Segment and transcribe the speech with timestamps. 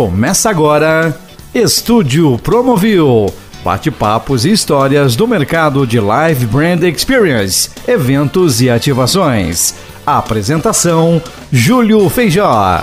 [0.00, 1.14] Começa agora
[1.54, 3.30] Estúdio Promovil.
[3.62, 9.74] Bate-papos e histórias do mercado de Live Brand Experience, eventos e ativações.
[10.06, 11.20] Apresentação:
[11.52, 12.82] Júlio Feijó.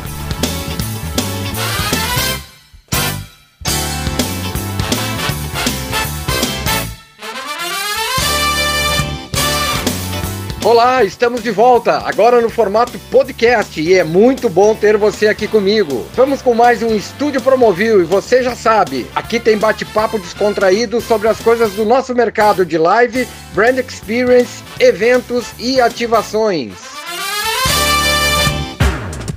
[10.68, 15.47] Olá, estamos de volta, agora no formato podcast e é muito bom ter você aqui
[15.47, 16.05] comigo.
[16.13, 21.30] Vamos com mais um Estúdio Promovil e você já sabe, aqui tem bate-papo descontraído sobre
[21.30, 26.73] as coisas do nosso mercado de live, brand experience, eventos e ativações.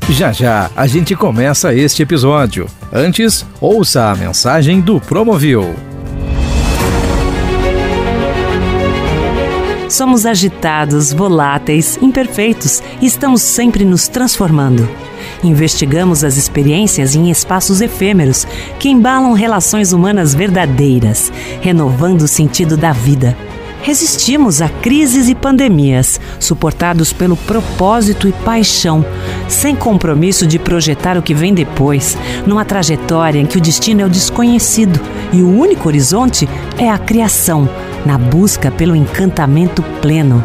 [0.09, 2.67] Já já a gente começa este episódio.
[2.93, 5.90] Antes, ouça a mensagem do Promovil.
[9.91, 14.89] Somos agitados, voláteis, imperfeitos e estamos sempre nos transformando.
[15.43, 18.47] Investigamos as experiências em espaços efêmeros
[18.79, 23.37] que embalam relações humanas verdadeiras, renovando o sentido da vida.
[23.83, 29.05] Resistimos a crises e pandemias, suportados pelo propósito e paixão,
[29.49, 34.05] sem compromisso de projetar o que vem depois, numa trajetória em que o destino é
[34.05, 35.01] o desconhecido
[35.33, 36.47] e o único horizonte
[36.81, 37.69] é a criação,
[38.07, 40.43] na busca pelo encantamento pleno.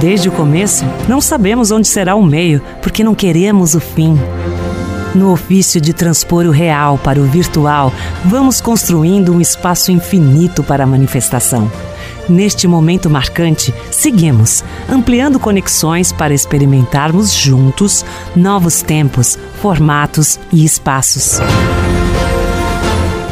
[0.00, 4.18] Desde o começo, não sabemos onde será o meio, porque não queremos o fim.
[5.14, 7.92] No ofício de transpor o real para o virtual,
[8.24, 11.70] vamos construindo um espaço infinito para a manifestação.
[12.26, 18.02] Neste momento marcante, seguimos, ampliando conexões para experimentarmos juntos
[18.34, 21.38] novos tempos, formatos e espaços.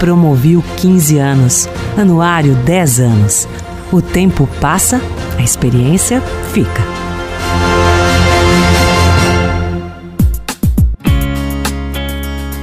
[0.03, 3.49] Promoviu 15 anos, anuário 10 anos.
[3.93, 5.01] O tempo passa,
[5.39, 6.21] a experiência
[6.53, 6.83] fica.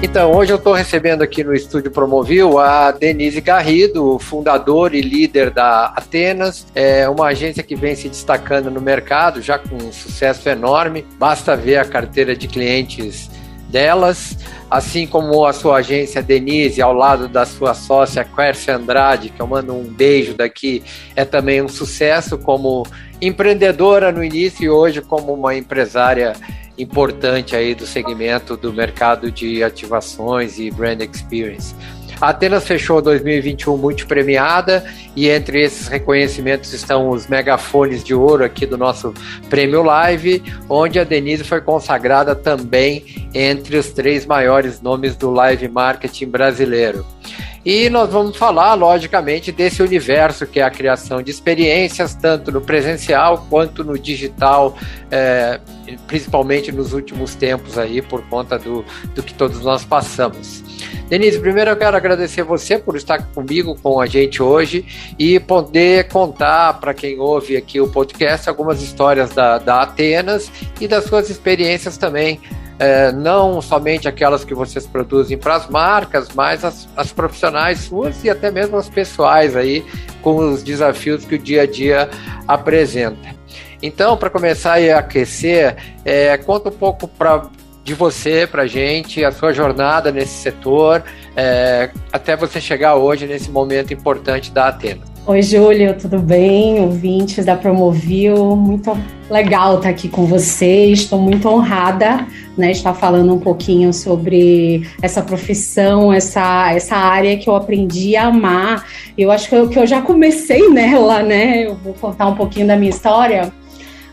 [0.03, 5.49] Então, hoje eu estou recebendo aqui no Estúdio Promovil a Denise Garrido, fundador e líder
[5.49, 10.49] da Atenas, é uma agência que vem se destacando no mercado, já com um sucesso
[10.49, 11.05] enorme.
[11.17, 13.29] Basta ver a carteira de clientes
[13.69, 14.37] delas,
[14.69, 19.47] assim como a sua agência Denise, ao lado da sua sócia Quercia Andrade, que eu
[19.47, 20.83] mando um beijo daqui,
[21.15, 22.85] é também um sucesso como
[23.21, 26.33] empreendedora no início e hoje como uma empresária
[26.77, 31.75] importante aí do segmento do mercado de ativações e brand experience.
[32.21, 34.83] A Atenas fechou 2021 muito premiada
[35.15, 39.13] e entre esses reconhecimentos estão os megafones de ouro aqui do nosso
[39.49, 45.69] Prêmio Live, onde a Denise foi consagrada também entre os três maiores nomes do live
[45.69, 47.05] marketing brasileiro.
[47.71, 52.61] E nós vamos falar, logicamente, desse universo que é a criação de experiências, tanto no
[52.61, 54.75] presencial quanto no digital,
[55.11, 55.59] é,
[56.07, 60.63] principalmente nos últimos tempos aí, por conta do, do que todos nós passamos.
[61.09, 64.83] Denise, primeiro eu quero agradecer você por estar comigo, com a gente hoje
[65.19, 70.51] e poder contar para quem ouve aqui o podcast algumas histórias da, da Atenas
[70.81, 72.41] e das suas experiências também
[72.79, 78.23] é, não somente aquelas que vocês produzem para as marcas, mas as, as, profissionais suas
[78.23, 79.85] e até mesmo as pessoais aí,
[80.21, 82.09] com os desafios que o dia a dia
[82.47, 83.37] apresenta.
[83.83, 85.75] Então, para começar a aquecer,
[86.05, 87.09] é, conta um pouco
[87.83, 91.03] de você para gente, a sua jornada nesse setor,
[91.35, 95.08] é, até você chegar hoje nesse momento importante da Atena.
[95.29, 96.81] Oi, Júlio, tudo bem?
[96.81, 98.97] Ouvintes da Promovil, muito
[99.29, 101.01] legal estar aqui com vocês.
[101.01, 102.25] Estou muito honrada,
[102.57, 108.25] né, estar falando um pouquinho sobre essa profissão, essa, essa área que eu aprendi a
[108.25, 108.87] amar.
[109.15, 111.67] Eu acho que eu, que eu já comecei nela, né?
[111.67, 113.53] Eu vou contar um pouquinho da minha história.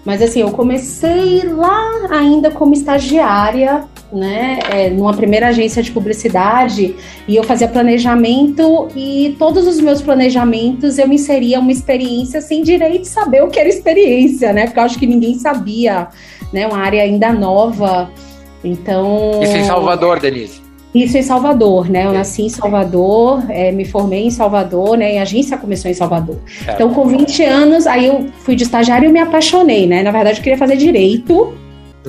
[0.04, 6.94] Mas assim, eu comecei lá ainda como estagiária né, é, numa primeira agência de publicidade
[7.26, 12.62] e eu fazia planejamento e todos os meus planejamentos eu me inseria uma experiência sem
[12.62, 14.66] direito de saber o que era experiência, né?
[14.66, 16.08] Porque eu acho que ninguém sabia,
[16.52, 16.66] né?
[16.66, 18.10] Uma área ainda nova.
[18.62, 19.40] Então.
[19.42, 20.66] Isso em Salvador, Denise.
[20.94, 22.06] Isso em Salvador, né?
[22.06, 25.14] Eu nasci em Salvador, é, me formei em Salvador, né?
[25.14, 26.38] E a agência começou em Salvador.
[26.62, 30.02] Então, com 20 anos, aí eu fui de estagiário e me apaixonei, né?
[30.02, 31.52] Na verdade, eu queria fazer direito.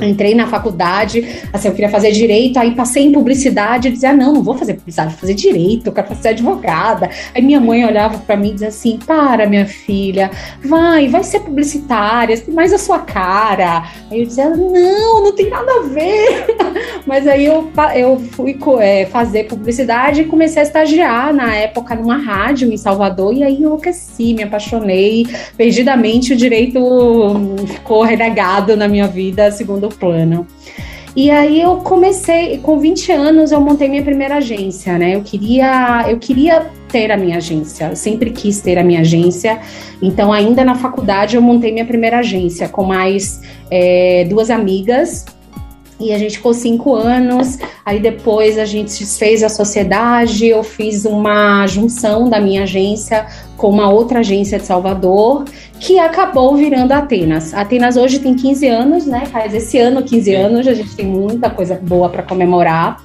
[0.02, 4.14] Entrei na faculdade, assim, eu queria fazer direito, aí passei em publicidade e dizia, ah,
[4.14, 7.10] não, não vou fazer publicidade, vou fazer direito, eu quero ser advogada.
[7.34, 10.30] Aí minha mãe olhava para mim e dizia assim, para, minha filha,
[10.64, 13.86] vai, vai ser publicitária, tem mais a sua cara.
[14.12, 16.58] Aí eu dizia, não, não tem nada a ver.
[17.06, 22.18] Mas aí eu, eu fui é, fazer publicidade e comecei a estagiar na época numa
[22.18, 26.80] rádio em Salvador, e aí enlouqueci, me apaixonei, perdidamente o direito
[27.68, 30.48] ficou renegado na minha vida, segundo segundo plano.
[31.16, 35.16] E aí eu comecei, com 20 anos eu montei minha primeira agência, né?
[35.16, 39.60] Eu queria, eu queria ter a minha agência, eu sempre quis ter a minha agência.
[40.00, 43.42] Então, ainda na faculdade, eu montei minha primeira agência com mais
[43.72, 45.26] é, duas amigas
[46.00, 51.06] e a gente ficou cinco anos, aí depois a gente fez a sociedade, eu fiz
[51.06, 53.26] uma junção da minha agência
[53.58, 55.46] com uma outra agência de Salvador,
[55.80, 57.54] que acabou virando Atenas.
[57.54, 59.26] Atenas hoje tem 15 anos, né?
[59.28, 63.02] Faz esse ano 15 anos, a gente tem muita coisa boa para comemorar.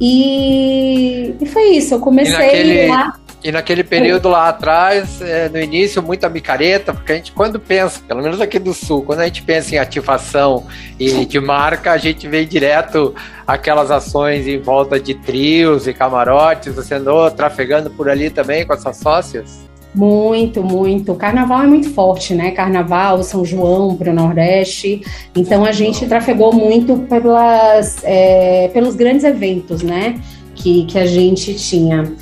[0.00, 3.14] E, e, foi isso, eu comecei naquele, lá.
[3.44, 8.00] E naquele período lá atrás, é, no início, muita micareta, porque a gente, quando pensa,
[8.08, 10.66] pelo menos aqui do Sul, quando a gente pensa em ativação
[10.98, 13.14] e de marca, a gente vê direto
[13.46, 16.74] aquelas ações em volta de trios e camarotes.
[16.74, 19.69] Você andou trafegando por ali também com as suas sócias?
[19.94, 21.14] Muito, muito.
[21.14, 22.52] Carnaval é muito forte, né?
[22.52, 25.02] Carnaval, São João para o Nordeste.
[25.34, 30.20] Então a gente trafegou muito pelas, é, pelos grandes eventos, né?
[30.54, 32.14] Que, que a gente tinha.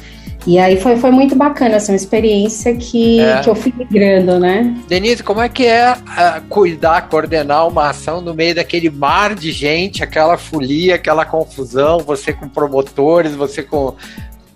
[0.46, 3.40] E aí foi, foi muito bacana, assim, uma experiência que, é.
[3.40, 4.74] que eu fui migrando, né?
[4.88, 9.52] Denise, como é que é uh, cuidar, coordenar uma ação no meio daquele mar de
[9.52, 13.94] gente, aquela folia, aquela confusão, você com promotores, você com.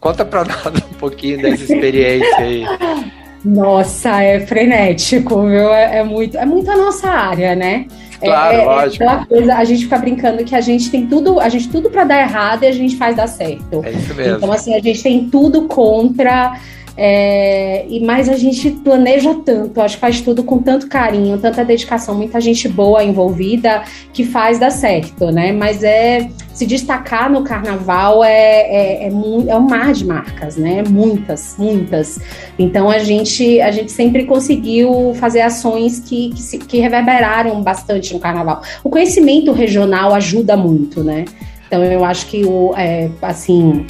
[0.02, 2.64] Conta pra nós um pouquinho dessa experiência aí.
[3.44, 5.72] Nossa, é frenético, viu?
[5.72, 7.86] É, é, muito, é muito a nossa área, né?
[8.20, 9.04] Claro, é, é, lógico.
[9.04, 12.02] É coisa, a gente fica brincando que a gente tem tudo, a gente tudo para
[12.02, 13.80] dar errado e a gente faz dar certo.
[13.84, 14.38] É isso mesmo.
[14.38, 16.58] Então, assim, a gente tem tudo contra.
[16.96, 21.64] É, e mais a gente planeja tanto, acho que faz tudo com tanto carinho, tanta
[21.64, 25.52] dedicação, muita gente boa envolvida que faz dar certo, né?
[25.52, 29.10] Mas é se destacar no carnaval é, é, é, é,
[29.56, 30.82] um mar de marcas, né?
[30.86, 32.20] Muitas, muitas.
[32.58, 38.12] Então a gente, a gente sempre conseguiu fazer ações que, que, se, que reverberaram bastante
[38.12, 38.62] no carnaval.
[38.84, 41.24] O conhecimento regional ajuda muito, né?
[41.66, 43.86] Então eu acho que o, é, assim,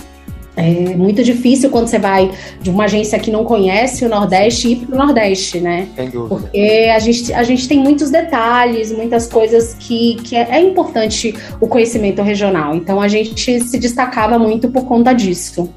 [0.57, 4.77] é muito difícil quando você vai de uma agência que não conhece o Nordeste ir
[4.87, 5.89] para o Nordeste, né?
[5.97, 6.41] Sem dúvida.
[6.41, 11.35] Porque a gente, a gente tem muitos detalhes, muitas coisas que, que é, é importante
[11.59, 12.75] o conhecimento regional.
[12.75, 15.73] Então a gente se destacava muito por conta disso.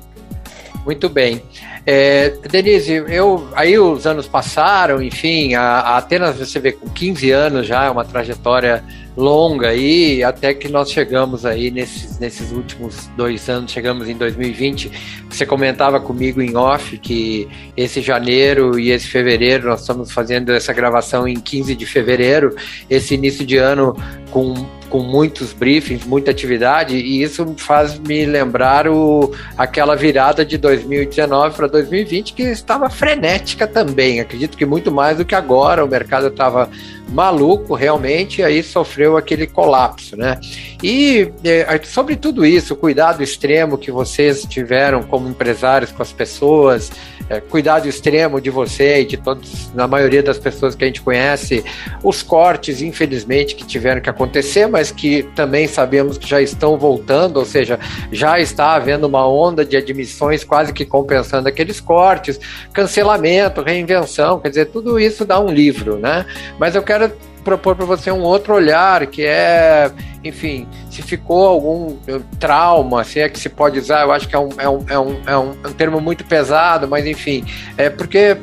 [0.85, 1.41] Muito bem.
[1.85, 7.31] É, Denise, eu, aí os anos passaram, enfim, a, a Atenas você vê com 15
[7.31, 8.83] anos já, é uma trajetória
[9.15, 14.91] longa aí, até que nós chegamos aí nesses, nesses últimos dois anos, chegamos em 2020.
[15.29, 17.47] Você comentava comigo em off que
[17.77, 22.55] esse janeiro e esse fevereiro, nós estamos fazendo essa gravação em 15 de fevereiro,
[22.89, 23.95] esse início de ano
[24.31, 24.53] com
[24.89, 31.55] com muitos briefings, muita atividade, e isso faz me lembrar o, aquela virada de 2019
[31.55, 34.19] para 2020, que estava frenética também.
[34.21, 36.69] Acredito que muito mais do que agora, o mercado estava
[37.09, 40.39] maluco realmente, aí sofreu aquele colapso, né?
[40.87, 46.13] E é, sobre tudo isso, o cuidado extremo que vocês tiveram como empresários com as
[46.13, 46.91] pessoas,
[47.27, 51.01] é, cuidado extremo de você e de todos, na maioria das pessoas que a gente
[51.01, 51.65] conhece,
[52.03, 57.37] os cortes, infelizmente, que tiveram que acontecer, mas que também sabemos que já estão voltando,
[57.37, 57.79] ou seja,
[58.11, 62.39] já está havendo uma onda de admissões quase que compensando aqueles cortes,
[62.71, 66.27] cancelamento, reinvenção, quer dizer, tudo isso dá um livro, né?
[66.59, 67.11] Mas eu quero
[67.45, 69.91] propor para você um outro olhar, que é,
[70.23, 71.95] enfim, se ficou algum
[72.39, 74.99] trauma, se é que se pode usar, eu acho que é um, é um, é
[74.99, 77.45] um, é um, é termo muito pesado, mas enfim,
[77.77, 78.37] é porque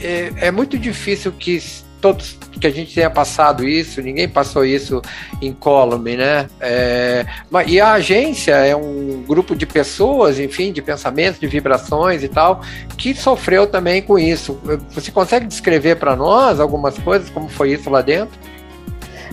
[0.00, 1.60] é, é muito difícil que
[2.04, 5.00] todos que a gente tenha passado isso, ninguém passou isso
[5.40, 6.46] em column, né?
[6.60, 7.24] É,
[7.66, 12.60] e a agência é um grupo de pessoas, enfim, de pensamentos, de vibrações e tal,
[12.98, 14.60] que sofreu também com isso.
[14.90, 18.38] Você consegue descrever para nós algumas coisas, como foi isso lá dentro?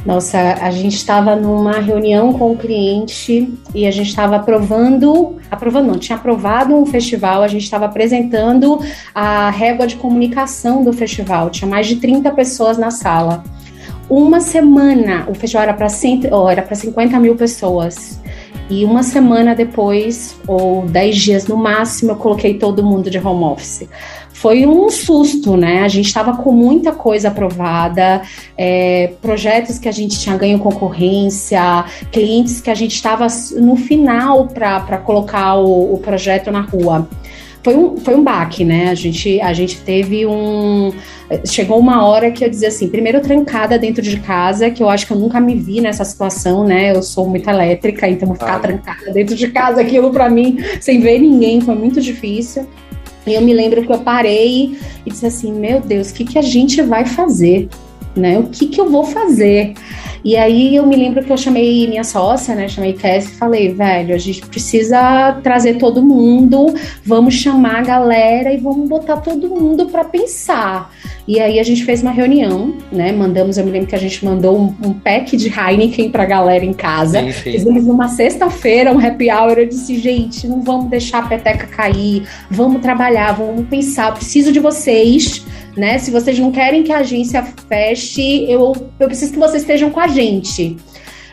[0.05, 5.87] Nossa, a gente estava numa reunião com o cliente e a gente estava aprovando, aprovando
[5.87, 8.79] não, tinha aprovado um festival, a gente estava apresentando
[9.13, 13.43] a régua de comunicação do festival, tinha mais de 30 pessoas na sala.
[14.09, 15.87] Uma semana, o festival era para
[16.31, 18.19] oh, era para 50 mil pessoas.
[18.69, 23.43] E uma semana depois, ou dez dias no máximo, eu coloquei todo mundo de home
[23.43, 23.87] office
[24.41, 25.83] foi um susto, né?
[25.83, 28.23] A gente estava com muita coisa aprovada,
[28.57, 34.47] é, projetos que a gente tinha ganho concorrência, clientes que a gente estava no final
[34.47, 37.07] para colocar o, o projeto na rua
[37.63, 38.89] foi um, foi um baque, né?
[38.89, 40.91] A gente, a gente teve um.
[41.45, 45.05] Chegou uma hora que eu dizia assim: primeiro, trancada dentro de casa, que eu acho
[45.05, 46.95] que eu nunca me vi nessa situação, né?
[46.95, 48.59] Eu sou muito elétrica, então ficar ah.
[48.59, 52.65] trancada dentro de casa, aquilo para mim, sem ver ninguém, foi muito difícil.
[53.25, 56.37] E eu me lembro que eu parei e disse assim: Meu Deus, o que, que
[56.37, 57.69] a gente vai fazer?
[58.15, 58.39] Né?
[58.39, 59.73] O que, que eu vou fazer?
[60.23, 62.67] E aí eu me lembro que eu chamei minha sócia, né?
[62.67, 66.73] Chamei Cass e falei, velho, a gente precisa trazer todo mundo,
[67.03, 70.93] vamos chamar a galera e vamos botar todo mundo para pensar.
[71.27, 73.11] E aí a gente fez uma reunião, né?
[73.11, 76.65] Mandamos, eu me lembro que a gente mandou um, um pack de Heineken pra galera
[76.65, 77.21] em casa.
[77.21, 77.51] Sim, sim.
[77.53, 79.57] Fizemos numa sexta-feira um happy hour.
[79.57, 84.59] Eu disse, gente, não vamos deixar a peteca cair, vamos trabalhar, vamos pensar, preciso de
[84.59, 85.97] vocês né?
[85.97, 89.99] Se vocês não querem que a agência feche, eu, eu preciso que vocês estejam com
[89.99, 90.77] a gente.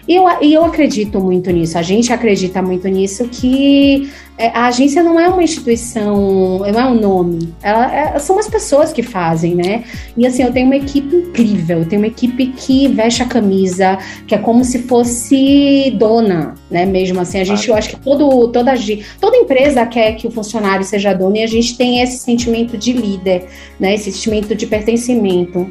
[0.09, 5.03] E eu, eu acredito muito nisso, a gente acredita muito nisso, que é, a agência
[5.03, 9.55] não é uma instituição, não é um nome, ela, é, são as pessoas que fazem,
[9.55, 9.85] né?
[10.17, 13.99] E assim, eu tenho uma equipe incrível, eu tenho uma equipe que veste a camisa,
[14.27, 16.87] que é como se fosse dona, né?
[16.87, 18.73] Mesmo assim, a gente, eu acho que todo, toda,
[19.21, 22.95] toda empresa quer que o funcionário seja dona e a gente tem esse sentimento de
[22.95, 23.47] líder,
[23.79, 23.95] né?
[23.95, 25.69] Esse sentimento de pertencimento.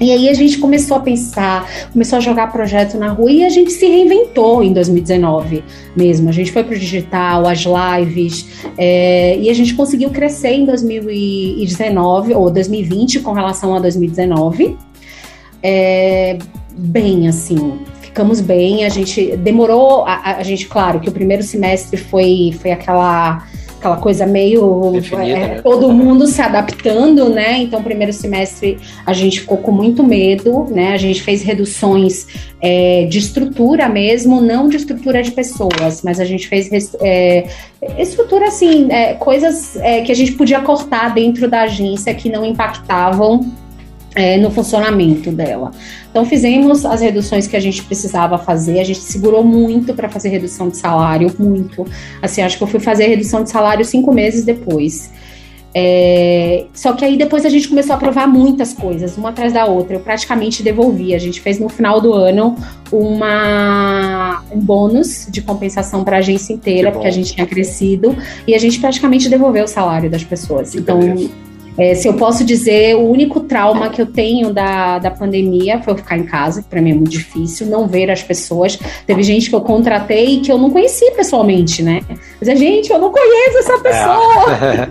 [0.00, 3.48] E aí a gente começou a pensar, começou a jogar projeto na rua e a
[3.48, 5.64] gente se reinventou em 2019
[5.96, 6.28] mesmo.
[6.28, 10.64] A gente foi para o digital, as lives, é, e a gente conseguiu crescer em
[10.64, 14.76] 2019 ou 2020 com relação a 2019.
[15.62, 16.38] É,
[16.76, 18.84] bem, assim, ficamos bem.
[18.84, 23.44] A gente demorou, a, a gente, claro, que o primeiro semestre foi, foi aquela
[23.78, 25.60] aquela coisa meio Definida, é, né?
[25.62, 27.58] todo mundo se adaptando, né?
[27.58, 30.92] Então, primeiro semestre a gente ficou com muito medo, né?
[30.92, 32.26] A gente fez reduções
[32.60, 36.68] é, de estrutura mesmo, não de estrutura de pessoas, mas a gente fez
[37.00, 37.46] é,
[37.98, 42.44] estrutura assim, é, coisas é, que a gente podia cortar dentro da agência que não
[42.44, 43.46] impactavam
[44.18, 45.70] é, no funcionamento dela.
[46.10, 50.28] Então fizemos as reduções que a gente precisava fazer, a gente segurou muito para fazer
[50.30, 51.86] redução de salário, muito.
[52.20, 55.12] Assim, acho que eu fui fazer redução de salário cinco meses depois.
[55.72, 59.66] É, só que aí depois a gente começou a aprovar muitas coisas, uma atrás da
[59.66, 59.94] outra.
[59.94, 61.14] Eu praticamente devolvi.
[61.14, 62.56] A gente fez no final do ano
[62.90, 68.16] uma, um bônus de compensação para a agência inteira, porque a gente tinha crescido,
[68.48, 70.72] e a gente praticamente devolveu o salário das pessoas.
[70.72, 70.98] Que então.
[70.98, 71.47] Beleza
[71.78, 75.92] é, se eu posso dizer, o único trauma que eu tenho da, da pandemia foi
[75.92, 78.78] eu ficar em casa, que para mim é muito difícil, não ver as pessoas.
[79.06, 82.00] Teve gente que eu contratei que eu não conheci pessoalmente, né?
[82.40, 84.88] Mas, gente, eu não conheço essa pessoa.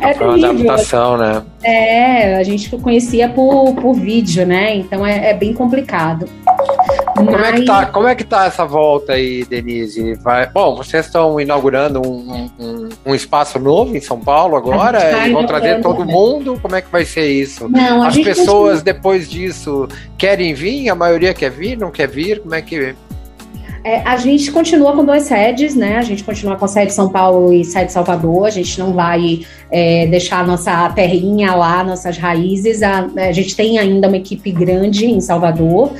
[0.00, 1.42] É, é foi uma adaptação, né?
[1.62, 4.76] É, a gente conhecia por, por vídeo, né?
[4.76, 6.28] Então é, é bem complicado.
[7.16, 7.48] Como, Mas...
[7.48, 10.14] é que tá, como é que tá essa volta aí, Denise?
[10.14, 10.46] Vai...
[10.48, 15.00] Bom, vocês estão inaugurando um, um, um, espaço novo em São Paulo agora?
[15.00, 16.58] Tá vão trazer todo mundo?
[16.60, 17.68] Como é que vai ser isso?
[17.68, 20.88] Não, As pessoas, depois disso, querem vir?
[20.90, 21.76] A maioria quer vir?
[21.76, 22.40] Não quer vir?
[22.40, 22.94] Como é que
[23.86, 25.96] é, a gente continua com duas sedes, né?
[25.96, 28.46] A gente continua com a sede São Paulo e sede Salvador.
[28.46, 32.82] A gente não vai é, deixar a nossa terrinha lá, nossas raízes.
[32.82, 35.92] A, a gente tem ainda uma equipe grande em Salvador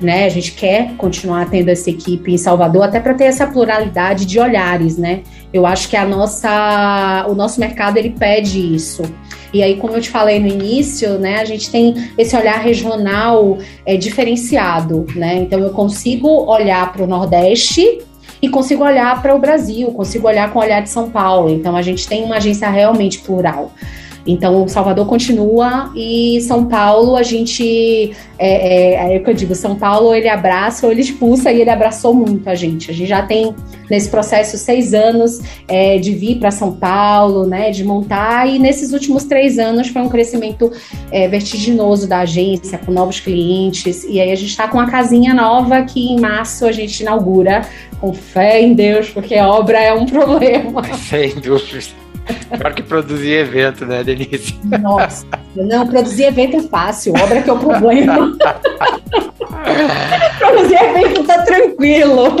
[0.00, 0.26] né?
[0.26, 4.38] A gente quer continuar tendo essa equipe em Salvador, até para ter essa pluralidade de
[4.38, 5.22] olhares, né?
[5.54, 9.02] Eu acho que a nossa, o nosso mercado ele pede isso.
[9.52, 13.56] E aí, como eu te falei no início, né, a gente tem esse olhar regional
[13.86, 15.36] é, diferenciado, né?
[15.36, 18.00] Então eu consigo olhar para o Nordeste
[18.42, 21.48] e consigo olhar para o Brasil, consigo olhar com o olhar de São Paulo.
[21.48, 23.70] Então a gente tem uma agência realmente plural.
[24.26, 28.12] Então, Salvador continua e São Paulo, a gente.
[28.38, 31.60] É, é, é o que eu digo: São Paulo ele abraça ou ele expulsa e
[31.60, 32.90] ele abraçou muito a gente.
[32.90, 33.54] A gente já tem
[33.90, 38.92] nesse processo seis anos é, de vir para São Paulo, né, de montar, e nesses
[38.92, 40.72] últimos três anos foi um crescimento
[41.10, 44.04] é, vertiginoso da agência, com novos clientes.
[44.04, 47.62] E aí a gente está com uma casinha nova que em março a gente inaugura,
[48.00, 50.82] com fé em Deus, porque obra é um problema.
[50.94, 52.03] Sem dúvida.
[52.58, 54.58] Pior que produzir evento, né, Denise?
[54.80, 58.36] Nossa, não, produzir evento é fácil, obra que é o problema.
[60.38, 62.36] produzir evento tá tranquilo.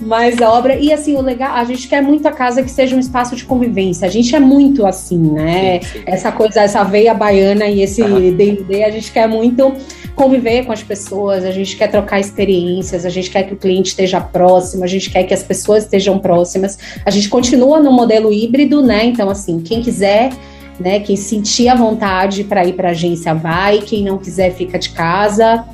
[0.00, 0.76] Mas a obra.
[0.76, 3.44] E assim, o legal, a gente quer muito a casa que seja um espaço de
[3.44, 4.06] convivência.
[4.06, 5.80] A gente é muito assim, né?
[5.80, 6.02] Sim, sim.
[6.06, 9.74] Essa coisa, essa veia baiana e esse DD, a gente quer muito
[10.14, 13.88] conviver com as pessoas, a gente quer trocar experiências, a gente quer que o cliente
[13.90, 16.78] esteja próximo, a gente quer que as pessoas estejam próximas.
[17.04, 19.04] A gente continua no modelo híbrido, né?
[19.04, 20.32] Então, assim, quem quiser.
[20.80, 24.76] Né, quem sentir a vontade para ir para a agência vai, quem não quiser fica
[24.76, 25.64] de casa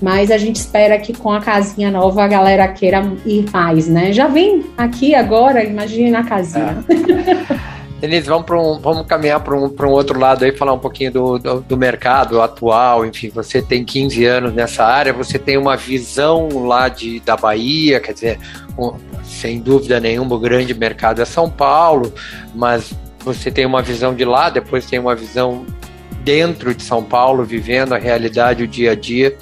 [0.00, 4.12] mas a gente espera que com a casinha nova a galera queira ir mais, né?
[4.12, 6.84] Já vem aqui agora, imagine na casinha.
[6.88, 7.68] É.
[8.00, 11.38] Denise, vamos, um, vamos caminhar para um, um outro lado aí, falar um pouquinho do,
[11.38, 13.04] do, do, mercado atual.
[13.04, 17.98] Enfim, você tem 15 anos nessa área, você tem uma visão lá de, da Bahia,
[17.98, 18.38] quer dizer,
[18.78, 22.12] um, sem dúvida nenhuma, o grande mercado é São Paulo,
[22.54, 25.66] mas você tem uma visão de lá, depois tem uma visão
[26.22, 29.36] dentro de São Paulo, vivendo a realidade, o dia a dia.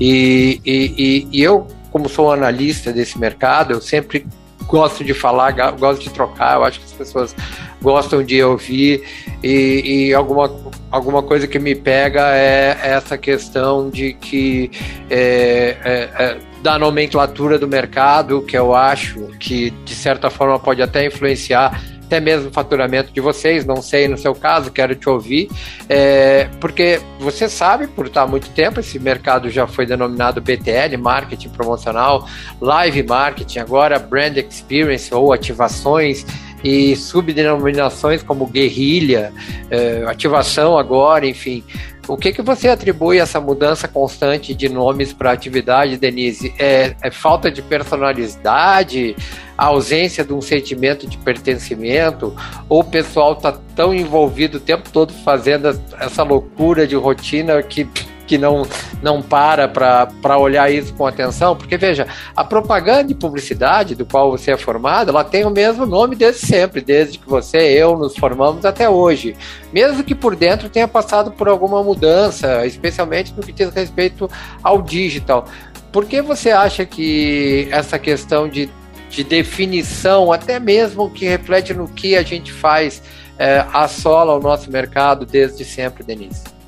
[0.00, 4.26] E, e, e eu, como sou analista desse mercado, eu sempre
[4.66, 7.36] gosto de falar, gosto de trocar, eu acho que as pessoas
[7.82, 9.02] gostam de ouvir
[9.42, 10.50] e, e alguma,
[10.90, 14.70] alguma coisa que me pega é essa questão de que
[15.08, 20.82] é, é, é, da nomenclatura do mercado, que eu acho que de certa forma pode
[20.82, 25.08] até influenciar até mesmo o faturamento de vocês, não sei no seu caso, quero te
[25.08, 25.48] ouvir,
[25.88, 30.96] é, porque você sabe, por estar há muito tempo, esse mercado já foi denominado BTL,
[30.98, 32.28] Marketing Promocional,
[32.60, 36.26] Live Marketing, agora Brand Experience ou ativações,
[36.62, 39.32] e subdenominações como guerrilha,
[39.70, 41.64] é, ativação agora, enfim.
[42.08, 46.52] O que, que você atribui essa mudança constante de nomes para a atividade, Denise?
[46.58, 49.14] É, é, falta de personalidade,
[49.56, 52.34] a ausência de um sentimento de pertencimento,
[52.68, 55.68] ou o pessoal está tão envolvido o tempo todo fazendo
[56.00, 57.88] essa loucura de rotina que
[58.30, 58.62] que não,
[59.02, 62.06] não para para olhar isso com atenção, porque veja,
[62.36, 66.46] a propaganda e publicidade do qual você é formado, ela tem o mesmo nome desde
[66.46, 69.34] sempre, desde que você e eu nos formamos até hoje.
[69.72, 74.30] Mesmo que por dentro tenha passado por alguma mudança, especialmente no que diz respeito
[74.62, 75.44] ao digital.
[75.90, 78.70] Por que você acha que essa questão de,
[79.08, 83.02] de definição, até mesmo que reflete no que a gente faz,
[83.36, 86.59] é, assola o nosso mercado desde sempre, Denise?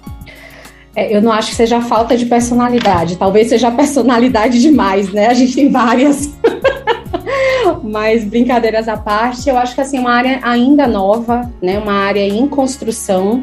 [0.94, 5.28] É, eu não acho que seja falta de personalidade, talvez seja personalidade demais, né?
[5.28, 6.30] A gente tem várias.
[7.82, 11.78] Mas brincadeiras à parte, eu acho que assim, uma área ainda nova, né?
[11.78, 13.42] Uma área em construção.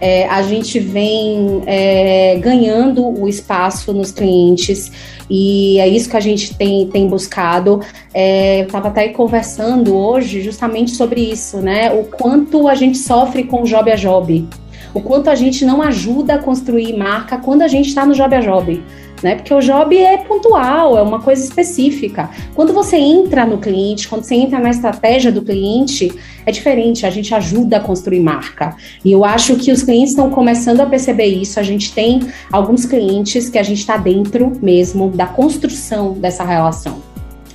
[0.00, 4.90] É, a gente vem é, ganhando o espaço nos clientes
[5.28, 7.80] e é isso que a gente tem, tem buscado.
[8.14, 11.92] É, eu estava até conversando hoje justamente sobre isso, né?
[11.92, 14.48] O quanto a gente sofre com job a job
[14.94, 18.34] o quanto a gente não ajuda a construir marca quando a gente está no job
[18.34, 18.82] a job.
[19.22, 19.34] Né?
[19.34, 22.30] Porque o job é pontual, é uma coisa específica.
[22.54, 26.10] Quando você entra no cliente, quando você entra na estratégia do cliente,
[26.46, 28.74] é diferente, a gente ajuda a construir marca.
[29.04, 31.60] E eu acho que os clientes estão começando a perceber isso.
[31.60, 37.09] A gente tem alguns clientes que a gente está dentro mesmo da construção dessa relação.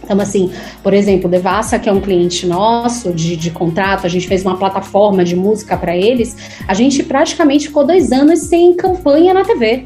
[0.06, 0.52] Então, assim,
[0.84, 4.56] por exemplo, Devassa, que é um cliente nosso de, de contrato, a gente fez uma
[4.56, 6.38] plataforma de música para eles,
[6.68, 9.86] a gente praticamente ficou dois anos sem campanha na TV.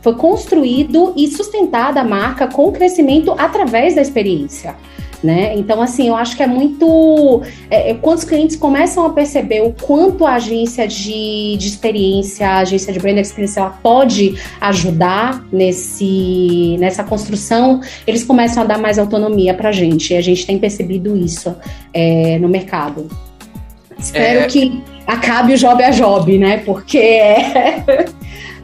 [0.00, 4.74] Foi construído e sustentada a marca com crescimento através da experiência
[5.22, 5.54] né?
[5.56, 7.42] Então, assim, eu acho que é muito.
[7.70, 12.48] É, é, quando os clientes começam a perceber o quanto a agência de, de experiência,
[12.48, 18.78] a agência de brand experience, ela pode ajudar nesse, nessa construção, eles começam a dar
[18.78, 20.12] mais autonomia para a gente.
[20.12, 21.54] E a gente tem percebido isso
[21.94, 23.08] é, no mercado.
[23.98, 24.46] Espero é...
[24.46, 26.58] que acabe o job a job, né?
[26.58, 28.06] Porque é.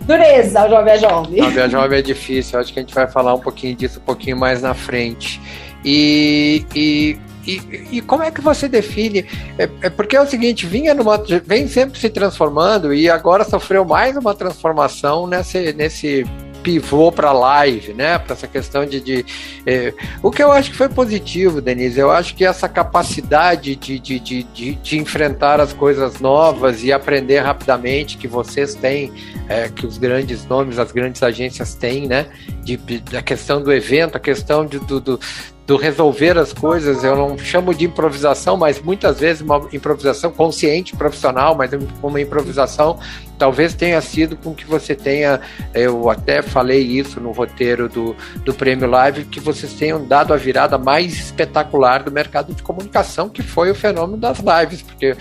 [0.09, 1.37] Dureza o job a job.
[1.37, 4.03] Job a job é difícil, acho que a gente vai falar um pouquinho disso um
[4.03, 5.39] pouquinho mais na frente.
[5.85, 9.25] E, e, e, e, como é que você define?
[9.59, 13.85] É, é, porque é o seguinte, vinha numa, vem sempre se transformando e agora sofreu
[13.85, 16.27] mais uma transformação nesse, nesse
[16.63, 18.19] pivô para live, né?
[18.19, 19.25] Para essa questão de, de
[19.65, 21.99] é, o que eu acho que foi positivo, Denise.
[21.99, 26.93] Eu acho que essa capacidade de, de, de, de, de enfrentar as coisas novas e
[26.93, 29.13] aprender rapidamente que vocês têm,
[29.49, 32.27] é, que os grandes nomes, as grandes agências têm, né?
[32.63, 35.21] De, da questão do evento, a questão de, do, do
[35.69, 40.97] do resolver as coisas, eu não chamo de improvisação, mas muitas vezes uma improvisação consciente,
[40.97, 41.71] profissional, mas
[42.03, 42.99] uma improvisação
[43.39, 45.43] talvez tenha sido com que você tenha,
[45.75, 50.39] eu até falei isso no roteiro do, do Prêmio Live, que vocês tenham dado a
[50.39, 55.15] virada mais espetacular do mercado de comunicação, que foi o fenômeno das lives, porque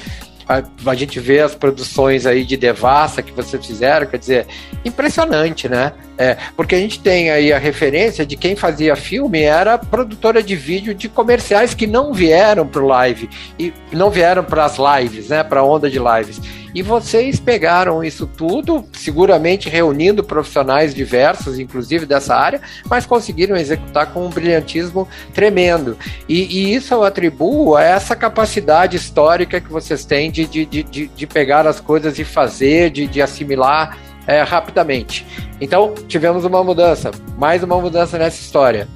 [0.47, 4.47] a, a, gente vê as produções aí de Devassa que vocês fizeram, quer dizer,
[4.85, 5.93] impressionante, né?
[6.17, 10.55] É, porque a gente tem aí a referência de quem fazia filme era produtora de
[10.55, 13.29] vídeo de comerciais que não vieram para o live
[13.59, 15.43] e não vieram para as lives, né?
[15.43, 16.41] Para a onda de lives.
[16.73, 24.07] E vocês pegaram isso tudo, seguramente reunindo profissionais diversos, inclusive dessa área, mas conseguiram executar
[24.13, 25.97] com um brilhantismo tremendo.
[26.27, 31.07] E, e isso eu atribuo a essa capacidade histórica que vocês têm de, de, de,
[31.07, 35.25] de pegar as coisas e fazer, de, de assimilar é, rapidamente.
[35.59, 38.87] Então, tivemos uma mudança, mais uma mudança nessa história.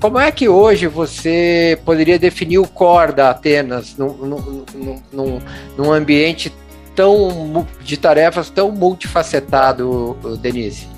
[0.00, 4.64] Como é que hoje você poderia definir o core da Atenas num, num,
[5.12, 5.38] num,
[5.76, 6.52] num ambiente
[6.94, 10.88] tão de tarefas tão multifacetado, Denise?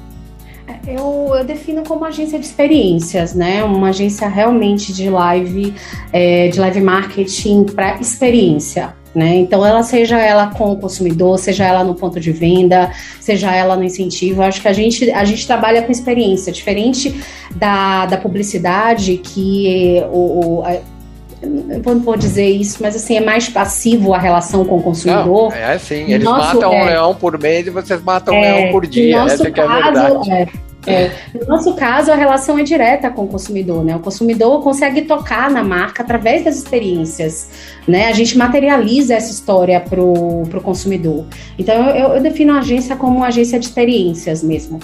[0.67, 3.65] É, eu, eu, defino como agência de experiências, né?
[3.65, 5.75] Uma agência realmente de live,
[6.13, 8.95] é, de live marketing para experiência.
[9.15, 9.37] Né?
[9.37, 13.77] Então, ela seja ela com o consumidor, seja ela no ponto de venda, seja ela
[13.77, 17.23] no incentivo, acho que a gente, a gente trabalha com experiência, diferente
[17.55, 20.65] da, da publicidade, que o, o
[21.43, 25.51] a, não vou dizer isso, mas assim, é mais passivo a relação com o consumidor.
[25.51, 28.39] Não, é assim, eles Nosso, matam é, um leão por mês e vocês matam é,
[28.39, 30.31] um leão por dia, essa é a verdade.
[30.31, 30.49] É,
[30.87, 33.95] é, no nosso caso, a relação é direta com o consumidor, né?
[33.95, 37.51] O consumidor consegue tocar na marca através das experiências,
[37.87, 38.09] né?
[38.09, 41.25] A gente materializa essa história para o consumidor.
[41.59, 44.81] Então, eu, eu, defino a agência como uma agência de experiências mesmo.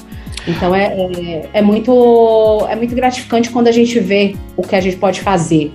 [0.46, 4.80] Então, é, é, é, muito, é muito gratificante quando a gente vê o que a
[4.80, 5.72] gente pode fazer,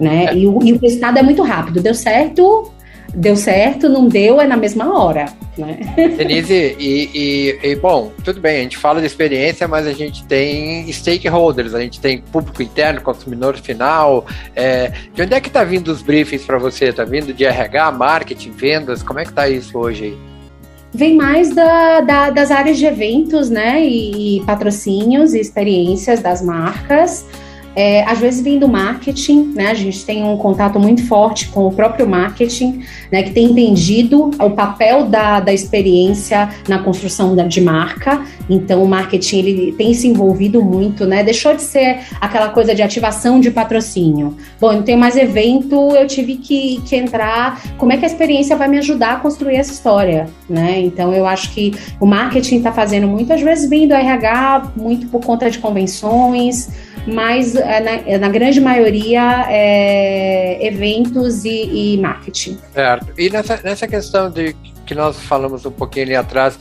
[0.00, 0.26] né?
[0.30, 0.34] É.
[0.34, 1.80] E, o, e o resultado é muito rápido.
[1.80, 2.72] Deu certo,
[3.14, 5.26] deu certo, não deu, é na mesma hora.
[5.58, 5.78] Né?
[6.16, 10.24] Denise, e, e, e, bom, tudo bem, a gente fala de experiência, mas a gente
[10.24, 14.24] tem stakeholders, a gente tem público interno, consumidor final.
[14.56, 16.86] É, de onde é que está vindo os briefings para você?
[16.86, 19.02] Está vindo de RH, marketing, vendas?
[19.02, 20.30] Como é que está isso hoje aí?
[20.92, 23.84] Vem mais da, da, das áreas de eventos, né?
[23.84, 27.24] E, e patrocínios e experiências das marcas.
[27.74, 29.70] É, às vezes vem do marketing, né?
[29.70, 33.22] A gente tem um contato muito forte com o próprio marketing, né?
[33.22, 38.24] Que tem entendido o papel da, da experiência na construção da, de marca.
[38.48, 41.22] Então, o marketing ele tem se envolvido muito, né?
[41.22, 44.36] Deixou de ser aquela coisa de ativação de patrocínio.
[44.60, 47.62] Bom, não tem mais evento, eu tive que, que entrar.
[47.78, 50.80] Como é que a experiência vai me ajudar a construir essa história, né?
[50.80, 55.06] Então, eu acho que o marketing está fazendo muito, às vezes vem do RH, muito
[55.06, 56.68] por conta de convenções
[57.06, 62.58] mas é, na, é, na grande maioria é eventos e, e, marketing.
[62.72, 63.12] Certo.
[63.18, 64.54] E nessa, nessa questão de
[64.86, 66.58] que nós falamos um pouquinho ali atrás,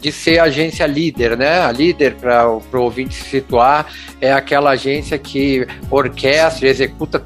[0.00, 1.60] de ser agência líder, né?
[1.60, 7.22] A líder, para o ouvinte se situar, é aquela agência que orquestra executa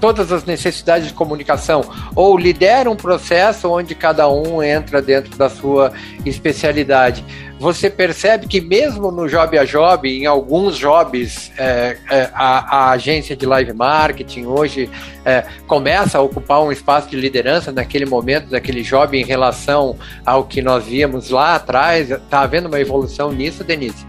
[0.00, 1.82] todas as necessidades de comunicação
[2.14, 5.92] ou lidera um processo onde cada um entra dentro da sua
[6.24, 7.24] especialidade.
[7.64, 12.90] Você percebe que mesmo no Job a Job, em alguns jobs, é, é, a, a,
[12.90, 14.90] agência de live marketing hoje
[15.24, 19.96] é, começa a ocupar um espaço de liderança naquele momento daquele job em relação
[20.26, 22.10] ao que nós víamos lá atrás.
[22.10, 24.04] Está havendo uma evolução nisso, Denise?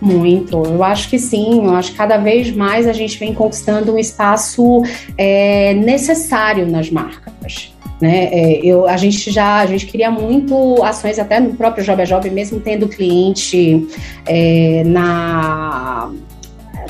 [0.00, 3.92] Muito, eu acho que sim, eu acho que cada vez mais a gente vem conquistando
[3.92, 4.82] um espaço
[5.18, 7.73] é, necessário nas marcas.
[8.00, 8.24] Né?
[8.32, 12.04] É, eu, a gente já a gente queria muito ações até no próprio Job a
[12.04, 13.86] Job, mesmo tendo cliente
[14.26, 16.10] é, na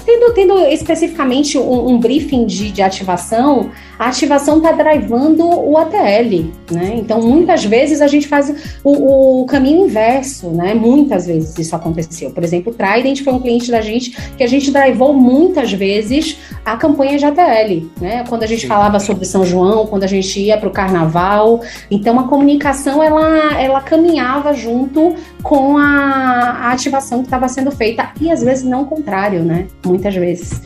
[0.05, 6.51] tendo, tendo especificamente um, um briefing de, de, ativação, a ativação está drivando o ATL,
[6.71, 6.95] né?
[6.97, 10.75] Então, muitas vezes a gente faz o, o, caminho inverso, né?
[10.75, 12.31] Muitas vezes isso aconteceu.
[12.31, 16.39] Por exemplo, o Trident foi um cliente da gente que a gente drivou muitas vezes
[16.65, 18.25] a campanha de ATL, né?
[18.29, 18.69] Quando a gente Sim.
[18.69, 21.61] falava sobre São João, quando a gente ia para o Carnaval.
[21.91, 28.11] Então, a comunicação, ela, ela caminhava junto com a, a ativação que estava sendo feita
[28.21, 29.67] e às vezes não o contrário, né?
[29.85, 30.61] Muitas vezes.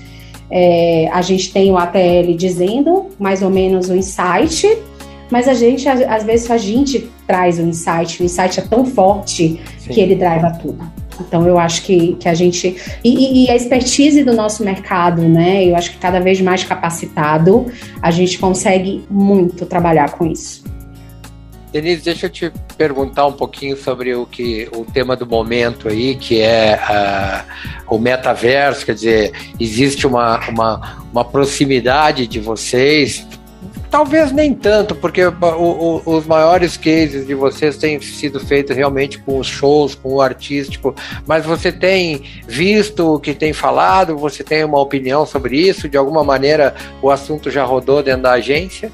[0.51, 4.79] É, a gente tem o ATL dizendo mais ou menos o insight,
[5.31, 9.61] mas a gente, às vezes, a gente traz o insight, o insight é tão forte
[9.79, 9.91] Sim.
[9.91, 10.91] que ele driva tudo.
[11.21, 12.77] Então, eu acho que, que a gente.
[13.03, 15.65] E, e, a expertise do nosso mercado, né?
[15.65, 17.67] Eu acho que cada vez mais capacitado,
[18.01, 20.63] a gente consegue muito trabalhar com isso.
[21.73, 26.17] Denise, deixa eu te perguntar um pouquinho sobre o que o tema do momento aí,
[26.17, 33.27] que é uh, o metaverso, quer dizer, existe uma, uma, uma proximidade de vocês,
[33.91, 39.19] talvez nem tanto, porque o, o, os maiores cases de vocês têm sido feitos realmente
[39.19, 40.95] com os shows, com o artístico,
[41.27, 45.97] mas você tem visto o que tem falado, você tem uma opinião sobre isso, de
[45.97, 48.91] alguma maneira o assunto já rodou dentro da agência?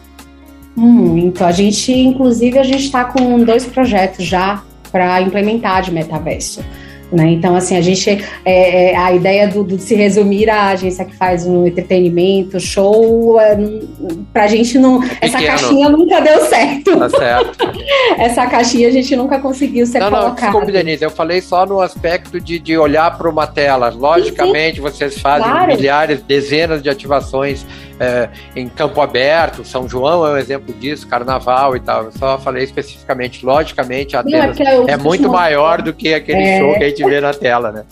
[0.76, 1.44] Muito.
[1.44, 6.64] A gente, inclusive, a gente está com dois projetos já para implementar de metaverso.
[7.12, 7.30] Né?
[7.30, 8.10] Então, assim, a gente.
[8.44, 13.38] É, é, a ideia do, do, se resumir à agência que faz um entretenimento, show,
[13.40, 13.56] é,
[14.32, 15.00] pra gente não.
[15.00, 15.18] Pequeno.
[15.20, 16.98] Essa caixinha nunca deu certo.
[16.98, 17.58] Tá certo.
[18.18, 20.40] essa caixinha a gente nunca conseguiu ser não, colocada.
[20.40, 23.90] Não, desculpe, Denise, eu falei só no aspecto de, de olhar para uma tela.
[23.90, 24.82] Logicamente, sim, sim.
[24.82, 25.76] vocês fazem claro.
[25.76, 27.64] milhares, dezenas de ativações
[28.00, 32.04] é, em campo aberto, São João é um exemplo disso, carnaval e tal.
[32.04, 36.58] Eu só falei especificamente, logicamente, a Atenas é, é muito maior do que aquele é...
[36.58, 37.84] show que a gente vê na tela, né?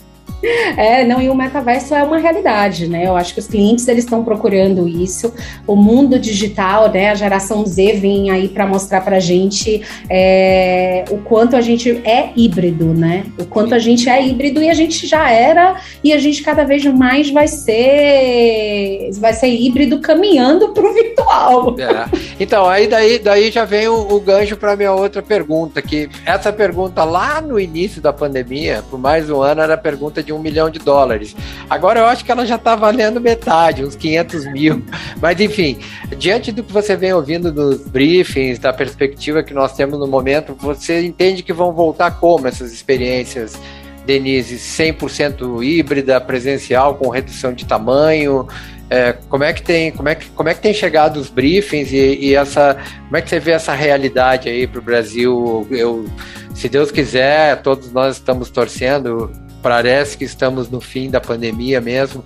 [0.77, 3.07] É, não, e o metaverso é uma realidade, né?
[3.07, 5.33] Eu acho que os clientes eles estão procurando isso.
[5.65, 7.11] O mundo digital, né?
[7.11, 11.89] A geração Z vem aí para mostrar para a gente é, o quanto a gente
[12.03, 13.25] é híbrido, né?
[13.39, 16.63] O quanto a gente é híbrido e a gente já era e a gente cada
[16.63, 21.75] vez mais vai ser vai ser híbrido caminhando para o virtual.
[21.79, 22.33] É.
[22.39, 26.51] Então aí daí, daí já vem o, o gancho para minha outra pergunta que essa
[26.51, 30.39] pergunta lá no início da pandemia, por mais um ano, era a pergunta de um
[30.39, 31.35] milhão de dólares.
[31.69, 34.83] Agora eu acho que ela já está valendo metade, uns 500 mil.
[35.21, 35.77] Mas enfim,
[36.17, 40.55] diante do que você vem ouvindo nos briefings, da perspectiva que nós temos no momento,
[40.59, 43.59] você entende que vão voltar como essas experiências?
[44.05, 48.47] Denise, 100% híbrida, presencial, com redução de tamanho.
[48.89, 51.91] É, como é que tem, como é que, como é que tem chegado os briefings
[51.91, 55.65] e, e essa, como é que você vê essa realidade aí para o Brasil?
[55.71, 56.05] Eu,
[56.53, 59.31] se Deus quiser, todos nós estamos torcendo
[59.63, 62.23] Parece que estamos no fim da pandemia mesmo.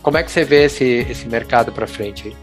[0.00, 2.34] Como é que você vê esse, esse mercado para frente?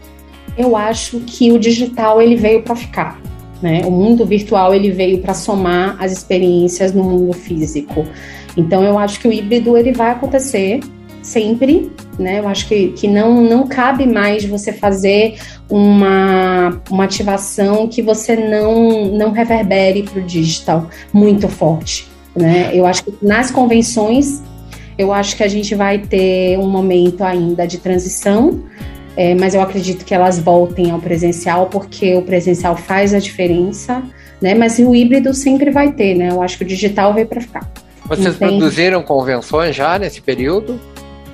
[0.58, 3.18] Eu acho que o digital ele veio para ficar.
[3.62, 3.80] Né?
[3.86, 8.06] O mundo virtual ele veio para somar as experiências no mundo físico.
[8.56, 10.80] Então eu acho que o híbrido ele vai acontecer
[11.22, 12.38] sempre, né?
[12.38, 18.36] Eu acho que, que não, não cabe mais você fazer uma, uma ativação que você
[18.36, 22.15] não, não reverbere para o digital muito forte.
[22.36, 22.70] Né?
[22.72, 24.42] Eu acho que nas convenções,
[24.98, 28.64] eu acho que a gente vai ter um momento ainda de transição,
[29.16, 34.02] é, mas eu acredito que elas voltem ao presencial, porque o presencial faz a diferença,
[34.40, 34.54] né?
[34.54, 36.28] Mas o híbrido sempre vai ter, né?
[36.30, 37.72] Eu acho que o digital veio para ficar.
[38.06, 40.78] Vocês produziram convenções já nesse período?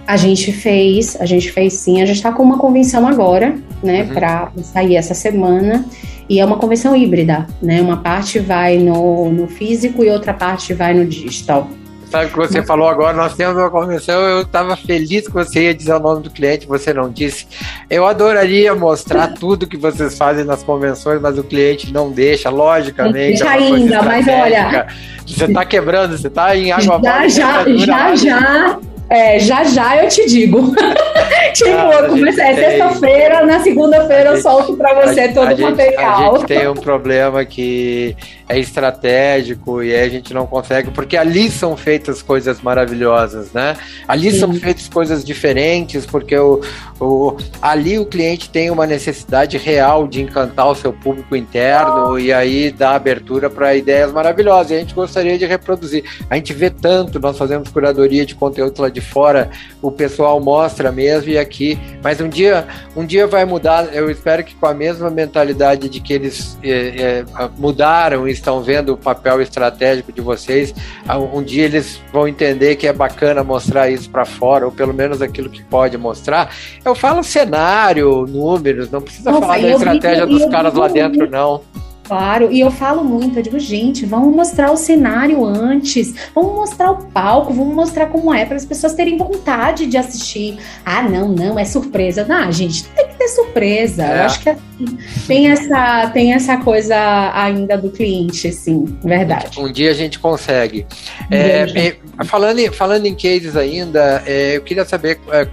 [0.06, 2.02] A gente fez, a gente fez sim.
[2.02, 4.14] A gente está com uma convenção agora, né, uhum.
[4.14, 5.84] para sair essa semana.
[6.28, 7.80] E é uma convenção híbrida, né?
[7.80, 11.68] Uma parte vai no, no físico e outra parte vai no digital.
[12.12, 12.66] Sabe o que você Mas...
[12.66, 13.16] falou agora?
[13.16, 16.66] Nós temos uma convenção, eu estava feliz que você ia dizer o nome do cliente,
[16.66, 17.46] você não disse.
[17.88, 23.42] Eu adoraria mostrar tudo que vocês fazem nas convenções, mas o cliente não deixa, logicamente.
[23.42, 24.86] Não deixa é ainda, mas olha.
[25.26, 28.78] Você está quebrando, você está em água Já, já, já, já.
[29.12, 30.74] É, já já eu te digo.
[31.52, 35.60] tipo, ah, comecei, é sexta-feira, na segunda-feira eu solto para você a, todo a o
[35.60, 36.34] material.
[36.34, 38.16] a gente tem um problema que
[38.48, 43.76] é estratégico e aí a gente não consegue, porque ali são feitas coisas maravilhosas, né?
[44.08, 44.38] Ali Sim.
[44.38, 46.62] são feitas coisas diferentes, porque o,
[46.98, 52.32] o, ali o cliente tem uma necessidade real de encantar o seu público interno e
[52.32, 54.70] aí dá abertura para ideias maravilhosas.
[54.70, 56.02] E a gente gostaria de reproduzir.
[56.30, 60.90] A gente vê tanto, nós fazemos curadoria de conteúdo lá de fora, o pessoal mostra
[60.90, 63.94] mesmo e aqui, mas um dia, um dia vai mudar.
[63.94, 67.24] Eu espero que com a mesma mentalidade de que eles é, é,
[67.58, 70.74] mudaram e estão vendo o papel estratégico de vocês,
[71.06, 74.94] ah, um dia eles vão entender que é bacana mostrar isso para fora, ou pelo
[74.94, 76.54] menos aquilo que pode mostrar.
[76.84, 81.28] Eu falo cenário, números, não precisa Nossa, falar da estratégia vi, dos caras lá dentro,
[81.28, 81.60] não.
[82.04, 86.90] Claro, e eu falo muito, eu digo, gente, vamos mostrar o cenário antes, vamos mostrar
[86.90, 90.58] o palco, vamos mostrar como é para as pessoas terem vontade de assistir.
[90.84, 92.24] Ah, não, não, é surpresa.
[92.24, 94.04] Não, gente, tem que ter surpresa.
[94.04, 94.18] É.
[94.18, 96.96] Eu acho que assim, tem essa tem essa coisa
[97.34, 99.60] ainda do cliente, assim, verdade.
[99.60, 100.86] Um dia a gente consegue.
[101.30, 105.46] É, é, falando, em, falando em cases ainda, é, eu queria saber é,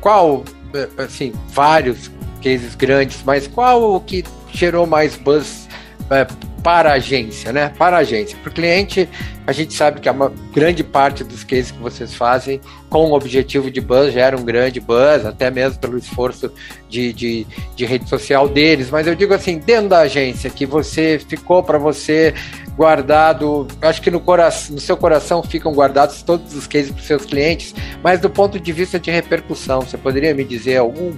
[0.00, 2.10] qual, é, assim, vários
[2.42, 5.63] cases grandes, mas qual o que gerou mais buzz
[6.10, 6.26] é,
[6.62, 7.72] para a agência, né?
[7.76, 8.36] Para a agência.
[8.42, 9.08] Para o cliente,
[9.46, 10.14] a gente sabe que a
[10.52, 14.80] grande parte dos cases que vocês fazem com o objetivo de buzz gera um grande
[14.80, 16.50] buzz, até mesmo pelo esforço
[16.88, 18.90] de, de, de rede social deles.
[18.90, 22.34] Mas eu digo assim, dentro da agência, que você ficou para você
[22.76, 27.06] guardado, acho que no, coração, no seu coração ficam guardados todos os cases para os
[27.06, 31.12] seus clientes, mas do ponto de vista de repercussão, você poderia me dizer algum?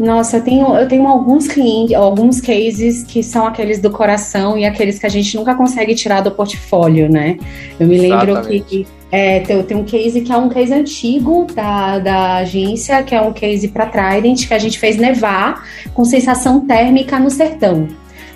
[0.00, 4.64] Nossa, eu tenho, eu tenho alguns clientes, alguns cases que são aqueles do coração e
[4.64, 7.36] aqueles que a gente nunca consegue tirar do portfólio, né?
[7.78, 8.64] Eu me lembro Exatamente.
[8.64, 13.14] que é, tem, tem um case que é um case antigo da, da agência, que
[13.14, 17.86] é um case para Trident, que a gente fez nevar com sensação térmica no sertão.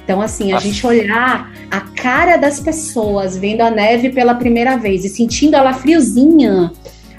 [0.04, 0.66] Então, assim, a Nossa.
[0.66, 5.72] gente olhar a cara das pessoas vendo a neve pela primeira vez e sentindo ela
[5.72, 6.70] friozinha,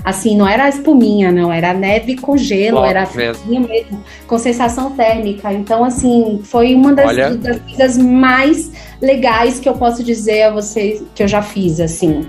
[0.05, 3.67] Assim, não era espuminha, não, era neve com gelo, Logo era mesmo.
[3.67, 5.51] mesmo, com sensação térmica.
[5.51, 7.35] Então, assim, foi uma das, Olha...
[7.75, 12.23] das mais legais que eu posso dizer a vocês que eu já fiz, assim.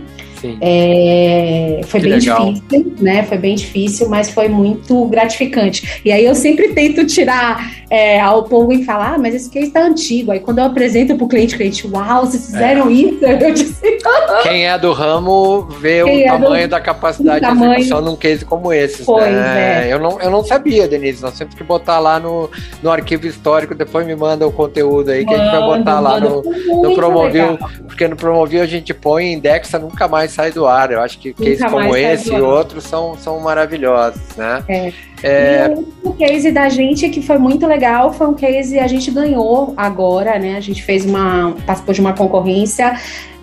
[0.61, 2.53] É, foi que bem legal.
[2.53, 3.23] difícil, né?
[3.25, 6.01] Foi bem difícil, mas foi muito gratificante.
[6.05, 9.69] E aí eu sempre tento tirar é, ao povo e falar, ah, mas esse case
[9.69, 10.33] está antigo.
[10.33, 12.93] Aí quando eu apresento para o cliente, o cliente, uau, vocês fizeram é.
[12.93, 13.25] isso?
[13.47, 13.99] Eu disse,
[14.43, 16.71] Quem é do ramo vê Quem o é tamanho do...
[16.71, 19.05] da capacidade de execução num case como esse.
[19.05, 19.89] Pois né?
[19.89, 19.93] é.
[19.93, 21.23] Eu não, eu não sabia, Denise.
[21.23, 22.51] Nós temos que botar lá no,
[22.83, 26.19] no arquivo histórico, depois me manda o conteúdo aí que a gente vai botar lá
[26.19, 30.93] no, no Promovil, porque no Promovil a gente põe indexa, nunca mais sai do ar.
[30.93, 34.63] Eu acho que cases como esse e outros são, são maravilhosos, né?
[34.69, 34.93] É.
[35.23, 35.75] É...
[35.75, 39.73] E o case da gente que foi muito legal foi um case a gente ganhou
[39.77, 40.57] agora, né?
[40.57, 42.95] A gente fez uma participou de uma concorrência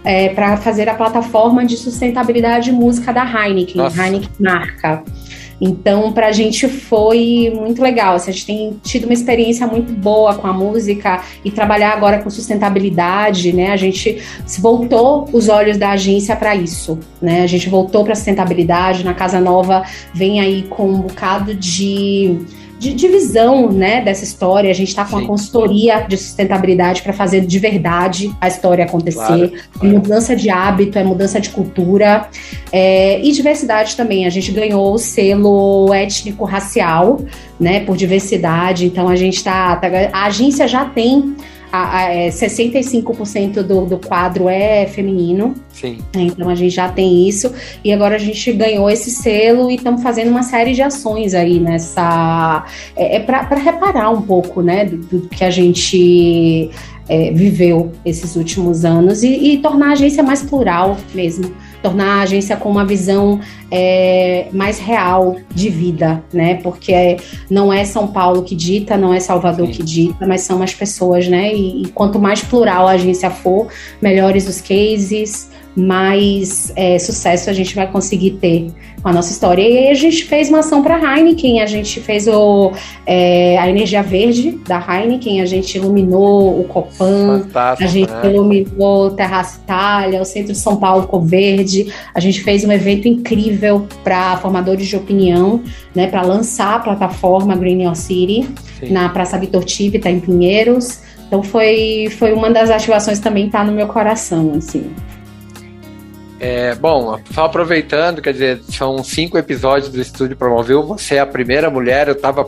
[0.03, 4.05] é, para fazer a plataforma de sustentabilidade de música da Heineken, Nossa.
[4.05, 5.03] Heineken marca.
[5.65, 8.15] Então, para a gente foi muito legal.
[8.15, 12.21] Assim, a gente tem tido uma experiência muito boa com a música e trabalhar agora
[12.21, 13.71] com sustentabilidade, né?
[13.71, 14.21] A gente
[14.59, 17.43] voltou os olhos da agência para isso, né?
[17.43, 19.05] A gente voltou para sustentabilidade.
[19.05, 22.41] Na Casa Nova vem aí com um bocado de
[22.83, 24.69] de divisão né, dessa história.
[24.69, 25.15] A gente está com Sim.
[25.15, 29.15] uma consultoria de sustentabilidade para fazer de verdade a história acontecer.
[29.15, 29.87] Claro, claro.
[29.87, 32.27] É mudança de hábito, é mudança de cultura.
[32.73, 34.25] É, e diversidade também.
[34.25, 37.21] A gente ganhou o selo étnico-racial
[37.57, 38.85] né, por diversidade.
[38.85, 39.77] Então a gente está.
[39.77, 41.35] Tá, a agência já tem
[41.73, 45.55] a, a, é, 65% do, do quadro é feminino.
[45.71, 45.97] Sim.
[46.15, 47.51] Então a gente já tem isso.
[47.83, 51.59] E agora a gente ganhou esse selo e estamos fazendo uma série de ações aí
[51.59, 52.63] nessa.
[52.95, 56.69] É, é para reparar um pouco, né, do, do que a gente
[57.09, 61.51] é, viveu esses últimos anos e, e tornar a agência mais plural mesmo
[61.83, 66.55] tornar a agência com uma visão é, mais real de vida, né?
[66.63, 67.17] Porque
[67.49, 69.73] não é São Paulo que dita, não é Salvador Sim.
[69.73, 71.53] que dita, mas são as pessoas, né?
[71.53, 73.67] E, e, quanto mais plural a agência for,
[74.01, 78.71] melhores os cases, mais é, sucesso a gente vai conseguir ter
[79.03, 79.61] com a nossa história.
[79.61, 82.71] E aí a gente fez uma ação para a Heineken, a gente fez o,
[83.05, 88.31] é, a energia verde da Heineken, a gente iluminou o Copan, Fantástico, a gente né?
[88.31, 93.05] iluminou Terraça Itália, o centro de São Paulo ficou verde, a gente fez um evento
[93.07, 95.61] incrível para formadores de opinião,
[95.93, 98.93] né, para lançar a plataforma Green Your City Sim.
[98.93, 101.01] na Praça Vitor Tive, tá em Pinheiros.
[101.27, 104.91] Então foi, foi uma das ativações que também tá no meu coração, assim.
[106.45, 110.83] É, bom, só aproveitando, quer dizer, são cinco episódios do Estúdio Promoveu.
[110.83, 112.45] Você é a primeira mulher, eu estava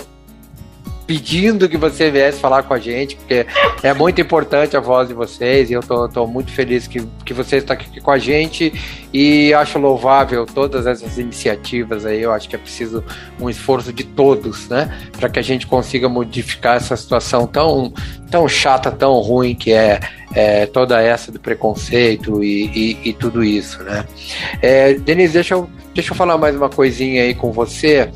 [1.07, 3.45] pedindo que você viesse falar com a gente, porque
[3.81, 7.33] é muito importante a voz de vocês e eu tô, tô muito feliz que, que
[7.33, 8.73] você está aqui com a gente
[9.17, 12.21] e acho louvável todas essas iniciativas aí.
[12.21, 13.01] Eu acho que é preciso
[13.39, 17.93] um esforço de todos, né, para que a gente consiga modificar essa situação tão,
[18.29, 20.01] tão chata, tão ruim que é,
[20.33, 24.05] é toda essa do preconceito e, e, e tudo isso, né.
[24.61, 28.09] É, Denise, deixa eu, deixa eu falar mais uma coisinha aí com você.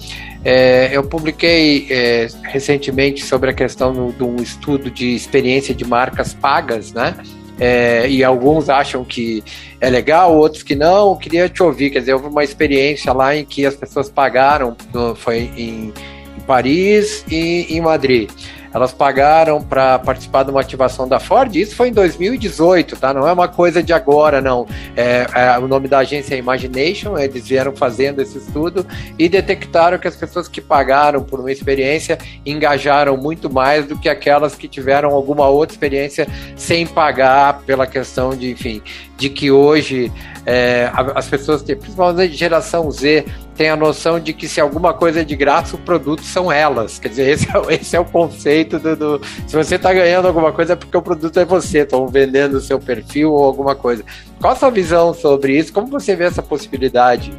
[0.43, 6.33] É, eu publiquei é, recentemente sobre a questão de um estudo de experiência de marcas
[6.33, 7.15] pagas, né?
[7.60, 9.43] É, e alguns acham que
[9.82, 11.12] é legal, outros que não.
[11.12, 14.76] Eu queria te ouvir, quer dizer, houve uma experiência lá em que as pessoas pagaram,
[15.15, 15.93] foi em,
[16.38, 18.30] em Paris e em Madrid
[18.73, 21.55] elas pagaram para participar de uma ativação da Ford.
[21.55, 23.13] Isso foi em 2018, tá?
[23.13, 24.67] Não é uma coisa de agora, não.
[24.95, 27.17] É, é, o nome da agência é Imagination.
[27.17, 28.86] Eles vieram fazendo esse estudo
[29.17, 34.10] e detectaram que as pessoas que pagaram por uma experiência engajaram muito mais do que
[34.10, 38.82] aquelas que tiveram alguma outra experiência sem pagar pela questão de, enfim,
[39.17, 40.12] de que hoje
[40.45, 43.25] é, as pessoas, principalmente a geração Z,
[43.60, 46.98] tem a noção de que se alguma coisa é de graça, o produto são elas.
[46.98, 50.54] Quer dizer, esse é, esse é o conceito do, do Se você está ganhando alguma
[50.54, 54.02] coisa, é porque o produto é você, estão vendendo o seu perfil ou alguma coisa.
[54.39, 55.74] Qual a sua visão sobre isso?
[55.74, 57.34] Como você vê essa possibilidade?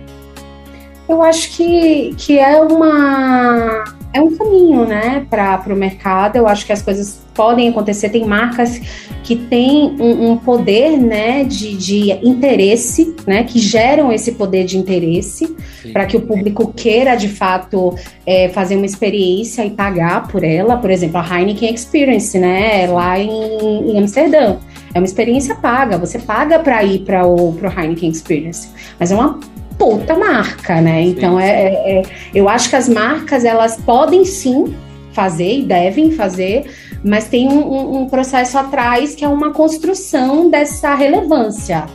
[1.08, 6.36] Eu acho que, que é uma é um caminho, né, para o mercado.
[6.36, 8.08] Eu acho que as coisas podem acontecer.
[8.08, 8.80] Tem marcas
[9.22, 14.76] que têm um, um poder, né, de, de, interesse, né, que geram esse poder de
[14.76, 15.54] interesse
[15.92, 17.94] para que o público queira, de fato,
[18.26, 20.76] é, fazer uma experiência e pagar por ela.
[20.76, 24.56] Por exemplo, a Heineken Experience, né, lá em, em Amsterdã.
[24.92, 25.96] É uma experiência paga.
[25.98, 28.68] Você paga para ir para o Heineken Experience,
[28.98, 29.38] mas é uma
[29.80, 31.00] puta marca, né?
[31.00, 32.02] Então é, é, é,
[32.34, 34.76] eu acho que as marcas elas podem sim
[35.14, 36.70] fazer e devem fazer,
[37.02, 41.86] mas tem um, um, um processo atrás que é uma construção dessa relevância.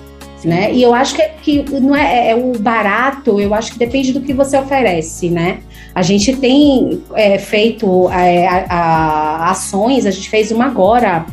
[0.44, 0.74] Né?
[0.74, 1.24] E eu acho que,
[1.64, 5.28] que não é, é, é, o barato, eu acho que depende do que você oferece,
[5.28, 5.58] né?
[5.94, 11.26] A gente tem é, feito é, a, a, ações, a gente fez uma agora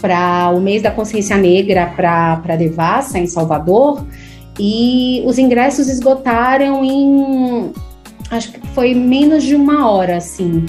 [0.00, 4.06] para o mês da consciência negra para a Devassa, em Salvador,
[4.58, 7.72] e os ingressos esgotaram em
[8.30, 10.66] acho que foi menos de uma hora, assim.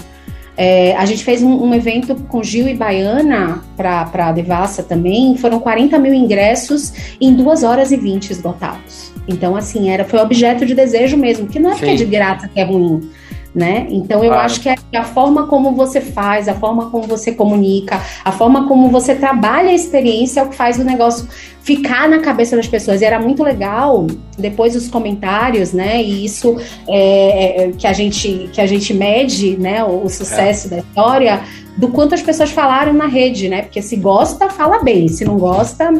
[0.55, 5.37] É, a gente fez um, um, evento com Gil e Baiana para a Devassa também,
[5.37, 9.11] foram 40 mil ingressos em 2 horas e 20 esgotados.
[9.27, 11.79] Então, assim, era, foi objeto de desejo mesmo, que não é Sim.
[11.79, 13.07] porque é de graça que é ruim
[13.57, 13.87] né?
[13.89, 14.45] Então eu claro.
[14.45, 18.67] acho que é a forma como você faz, a forma como você comunica, a forma
[18.67, 21.27] como você trabalha a experiência é o que faz o negócio
[21.63, 23.01] ficar na cabeça das pessoas.
[23.01, 24.05] E era muito legal
[24.37, 26.03] depois os comentários, né?
[26.03, 26.55] E isso
[26.87, 29.83] é, é, que a gente que a gente mede, né?
[29.83, 30.69] O, o sucesso é.
[30.69, 31.41] da história,
[31.75, 33.63] do quanto as pessoas falaram na rede, né?
[33.63, 35.91] Porque se gosta, fala bem, se não gosta,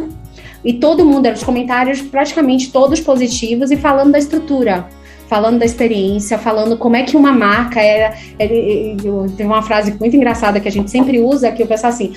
[0.64, 4.88] e todo mundo, eram os comentários praticamente todos positivos e falando da estrutura
[5.28, 8.16] falando da experiência, falando como é que uma marca era.
[9.36, 12.14] tem uma frase muito engraçada que a gente sempre usa, que eu penso assim: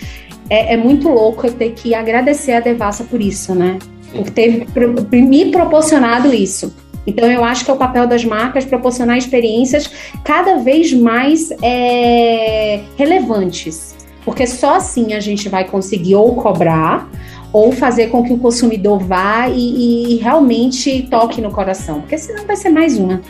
[0.48, 3.78] é, é muito louco eu ter que agradecer a Devassa por isso, né?
[4.12, 4.66] Por ter
[5.12, 6.74] me proporcionado isso.
[7.06, 9.90] Então, eu acho que é o papel das marcas proporcionar experiências
[10.22, 13.96] cada vez mais é, relevantes.
[14.24, 17.08] Porque só assim a gente vai conseguir ou cobrar
[17.52, 22.46] ou fazer com que o consumidor vá e, e realmente toque no coração, porque senão
[22.46, 23.20] vai ser mais uma.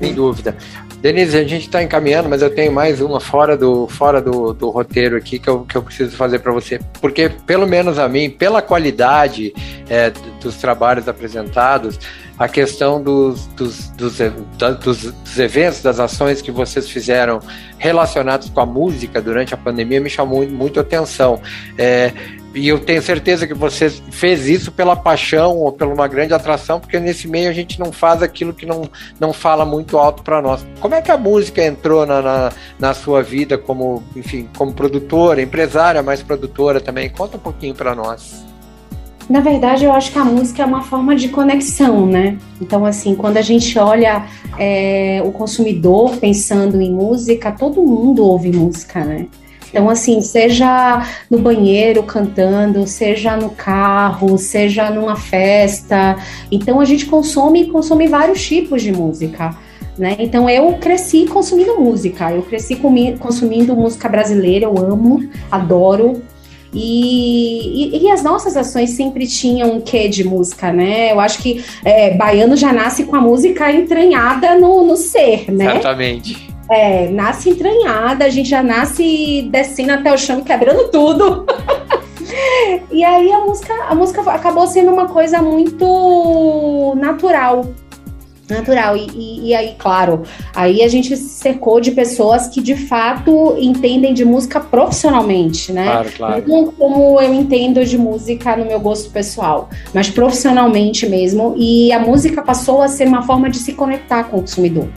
[0.00, 0.56] Sem dúvida.
[1.00, 4.68] Denise, a gente está encaminhando, mas eu tenho mais uma fora do, fora do, do
[4.68, 6.78] roteiro aqui que eu, que eu preciso fazer para você.
[7.00, 9.54] Porque, pelo menos a mim, pela qualidade
[9.88, 10.12] é,
[10.42, 11.98] dos trabalhos apresentados,
[12.38, 17.40] a questão dos, dos, dos, dos, dos eventos, das ações que vocês fizeram
[17.78, 21.40] relacionados com a música durante a pandemia me chamou muito, muito atenção.
[21.78, 22.12] É,
[22.54, 26.80] e eu tenho certeza que você fez isso pela paixão ou pela uma grande atração,
[26.80, 28.82] porque nesse meio a gente não faz aquilo que não,
[29.20, 30.66] não fala muito alto para nós.
[30.80, 35.40] Como é que a música entrou na, na, na, sua vida como, enfim, como produtora,
[35.40, 37.08] empresária, mas produtora também?
[37.08, 38.44] Conta um pouquinho para nós.
[39.28, 42.36] Na verdade, eu acho que a música é uma forma de conexão, né?
[42.60, 44.26] Então, assim, quando a gente olha
[44.58, 49.28] é, o consumidor pensando em música, todo mundo ouve música, né?
[49.70, 56.16] Então, assim, seja no banheiro cantando, seja no carro, seja numa festa.
[56.50, 59.56] Então, a gente consome consome vários tipos de música.
[59.98, 60.16] Né?
[60.18, 62.80] Então eu cresci consumindo música, eu cresci
[63.18, 66.22] consumindo música brasileira, eu amo, adoro.
[66.72, 71.10] E, e, e, as nossas ações sempre tinham um quê de música, né?
[71.10, 75.64] Eu acho que é, baiano já nasce com a música entranhada no, no ser, né?
[75.64, 76.49] Exatamente.
[76.70, 81.44] É, nasce entranhada, a gente já nasce descendo até o chão, quebrando tudo.
[82.92, 87.66] e aí a música, a música acabou sendo uma coisa muito natural.
[88.48, 88.96] Natural.
[88.96, 90.22] E, e, e, aí, claro,
[90.54, 95.86] aí a gente se cercou de pessoas que de fato entendem de música profissionalmente, né?
[95.86, 96.44] Claro, claro.
[96.46, 101.54] Não como eu entendo de música no meu gosto pessoal, mas profissionalmente mesmo.
[101.56, 104.88] E a música passou a ser uma forma de se conectar com o consumidor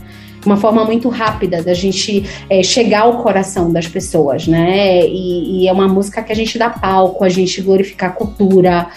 [0.45, 5.05] uma forma muito rápida da gente é, chegar ao coração das pessoas, né?
[5.05, 8.87] E, e, é uma música que a gente dá palco, a gente glorifica a cultura,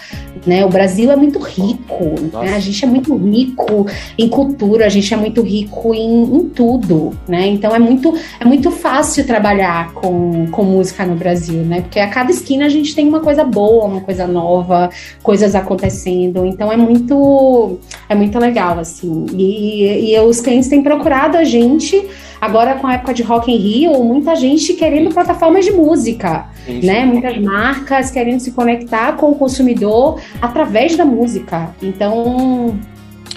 [0.45, 0.65] né?
[0.65, 2.55] O Brasil é muito rico, né?
[2.55, 3.87] a gente é muito rico
[4.17, 7.47] em cultura, a gente é muito rico em, em, tudo, né?
[7.47, 11.81] Então é muito, é muito fácil trabalhar com, com música no Brasil, né?
[11.81, 14.89] Porque a cada esquina a gente tem uma coisa boa, uma coisa nova,
[15.23, 16.45] coisas acontecendo.
[16.45, 17.79] Então é muito,
[18.09, 19.25] é muito legal, assim.
[19.35, 22.07] E, e os clientes têm procurado muita gente,
[22.41, 26.85] agora com a época de Rock in Rio, muita gente querendo plataformas de música, sim,
[26.85, 27.05] né?
[27.05, 31.69] Muitas marcas querendo se conectar com o consumidor através da música.
[31.81, 32.79] Então,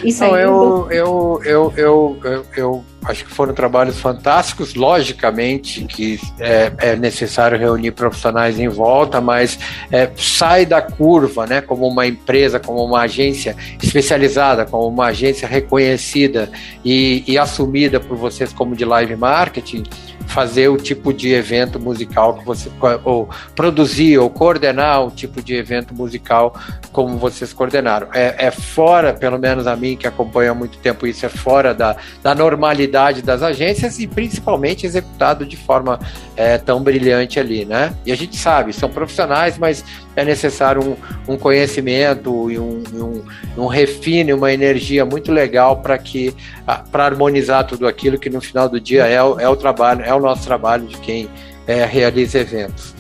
[0.03, 0.43] isso aí.
[0.43, 4.75] Eu, eu, eu, eu, eu, eu acho que foram trabalhos fantásticos.
[4.75, 9.59] Logicamente que é, é necessário reunir profissionais em volta, mas
[9.91, 11.61] é, sai da curva, né?
[11.61, 16.51] Como uma empresa, como uma agência especializada, como uma agência reconhecida
[16.85, 19.85] e, e assumida por vocês como de live marketing
[20.31, 22.70] fazer o tipo de evento musical que você
[23.05, 26.55] ou produzir ou coordenar o tipo de evento musical
[26.93, 28.09] como vocês coordenaram.
[28.14, 31.74] É, é fora, pelo menos a mim que acompanha há muito tempo isso, é fora
[31.74, 35.99] da, da normalidade das agências e principalmente executado de forma
[36.37, 37.93] é, tão brilhante ali, né?
[38.07, 39.85] E a gente sabe, são profissionais, mas
[40.17, 43.23] é necessário um, um conhecimento e um, um,
[43.57, 46.35] um refine, uma energia muito legal para que
[46.91, 50.21] para harmonizar tudo aquilo que no final do dia é é o trabalho, é o
[50.21, 51.29] nosso trabalho de quem
[51.67, 52.95] é, realiza eventos.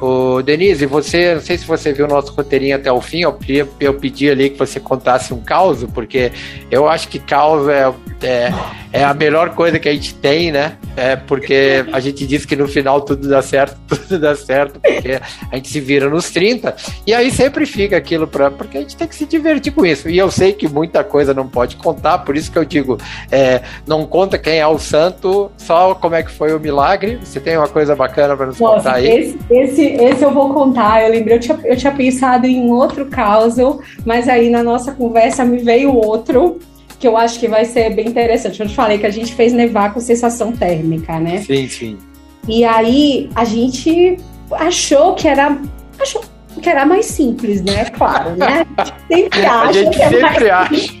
[0.00, 3.38] O Denise, você, não sei se você viu o nosso roteirinho até o fim, eu,
[3.78, 6.32] eu pedi ali que você contasse um caos, porque
[6.70, 7.92] eu acho que caos é,
[8.22, 8.50] é
[8.92, 10.76] é a melhor coisa que a gente tem, né?
[10.96, 15.20] É porque a gente diz que no final tudo dá certo, tudo dá certo, porque
[15.50, 16.74] a gente se vira nos 30,
[17.06, 20.08] e aí sempre fica aquilo para porque a gente tem que se divertir com isso.
[20.08, 22.98] E eu sei que muita coisa não pode contar, por isso que eu digo,
[23.30, 27.18] é, não conta quem é o santo, só como é que foi o milagre.
[27.22, 29.08] Você tem uma coisa bacana para nos Nossa, contar aí?
[29.08, 31.04] Esse, esse, esse, eu vou contar.
[31.04, 35.44] Eu lembrei, eu tinha, eu tinha pensado em outro caso, mas aí na nossa conversa
[35.44, 36.58] me veio outro
[37.00, 38.60] que eu acho que vai ser bem interessante.
[38.60, 41.38] Eu te falei que a gente fez nevar com sensação térmica, né?
[41.38, 41.98] Sim, sim.
[42.46, 44.18] E aí a gente
[44.52, 45.58] achou que era.
[45.98, 46.22] Achou
[46.60, 47.86] que era mais simples, né?
[47.86, 48.66] Claro, né?
[49.08, 50.92] Sempre acha a gente que é sempre acha.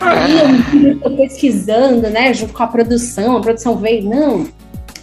[0.00, 2.32] Aí eu estou pesquisando, né?
[2.32, 4.46] Junto com a produção, a produção veio, não.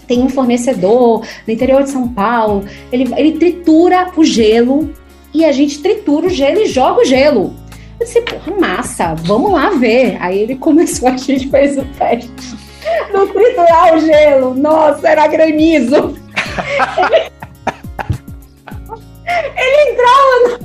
[0.08, 4.92] Tem um fornecedor no interior de São Paulo, ele, ele tritura o gelo
[5.34, 7.54] e a gente tritura o gelo e joga o gelo.
[8.00, 10.18] Eu disse, porra, massa, vamos lá ver.
[10.20, 12.64] Aí ele começou, a gente fez o teste.
[13.14, 16.18] No triturar o gelo, nossa, era granizo.
[16.98, 17.32] ele,
[19.58, 20.64] ele entrava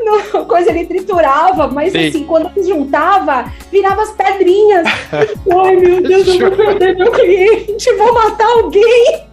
[0.00, 2.08] no, no, coisa, ele triturava, mas Sim.
[2.08, 4.86] assim, quando ele juntava, virava as pedrinhas.
[5.12, 9.31] Ai, meu Deus, eu vou perder meu cliente, vou matar alguém.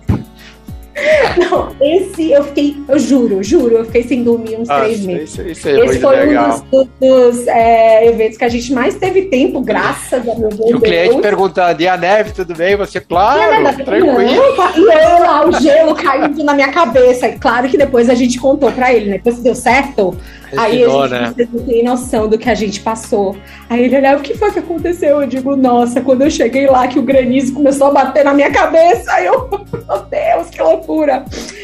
[1.49, 5.31] Não, esse eu fiquei, eu juro, juro, eu fiquei sem dormir uns ah, três meses.
[5.31, 6.63] Isso, isso é esse foi legal.
[6.71, 10.69] um dos, dos é, eventos que a gente mais teve tempo, graças a meu Deus.
[10.69, 12.75] E o cliente perguntando: e a neve, tudo bem?
[12.75, 14.21] Você, claro, neve, tranquilo.
[14.21, 17.27] e eu lá, o gelo caindo na minha cabeça.
[17.27, 19.17] E claro que depois a gente contou pra ele, né?
[19.17, 20.15] Depois deu certo.
[20.57, 21.47] Aí a gente né?
[21.53, 23.35] não tem noção do que a gente passou.
[23.69, 25.21] Aí ele olhava, o que foi que aconteceu?
[25.21, 28.51] Eu digo, nossa, quando eu cheguei lá que o granizo começou a bater na minha
[28.51, 30.88] cabeça, aí eu, meu Deus, que loucura.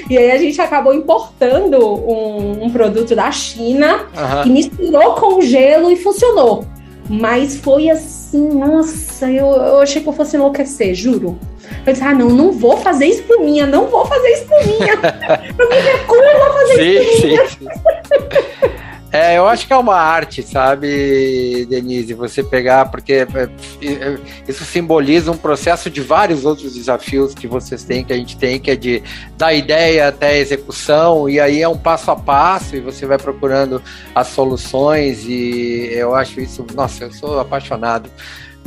[0.09, 4.43] E aí a gente acabou importando um, um produto da China uhum.
[4.43, 6.65] que misturou com gelo e funcionou.
[7.09, 11.39] Mas foi assim, nossa, eu, eu achei que eu fosse enlouquecer, juro.
[11.85, 14.65] Eu disse, ah, não, não vou fazer isso por minha, não vou fazer isso por
[14.65, 14.93] minha.
[15.57, 17.47] eu me recuso a fazer sim, isso por minha.
[17.47, 18.75] Sim, sim.
[19.15, 22.13] É, eu acho que é uma arte, sabe, Denise?
[22.15, 27.85] Você pegar, porque é, é, isso simboliza um processo de vários outros desafios que vocês
[27.85, 29.01] têm, que a gente tem, que é de
[29.37, 33.17] da ideia até a execução, e aí é um passo a passo, e você vai
[33.17, 33.81] procurando
[34.13, 38.09] as soluções, e eu acho isso, nossa, eu sou apaixonado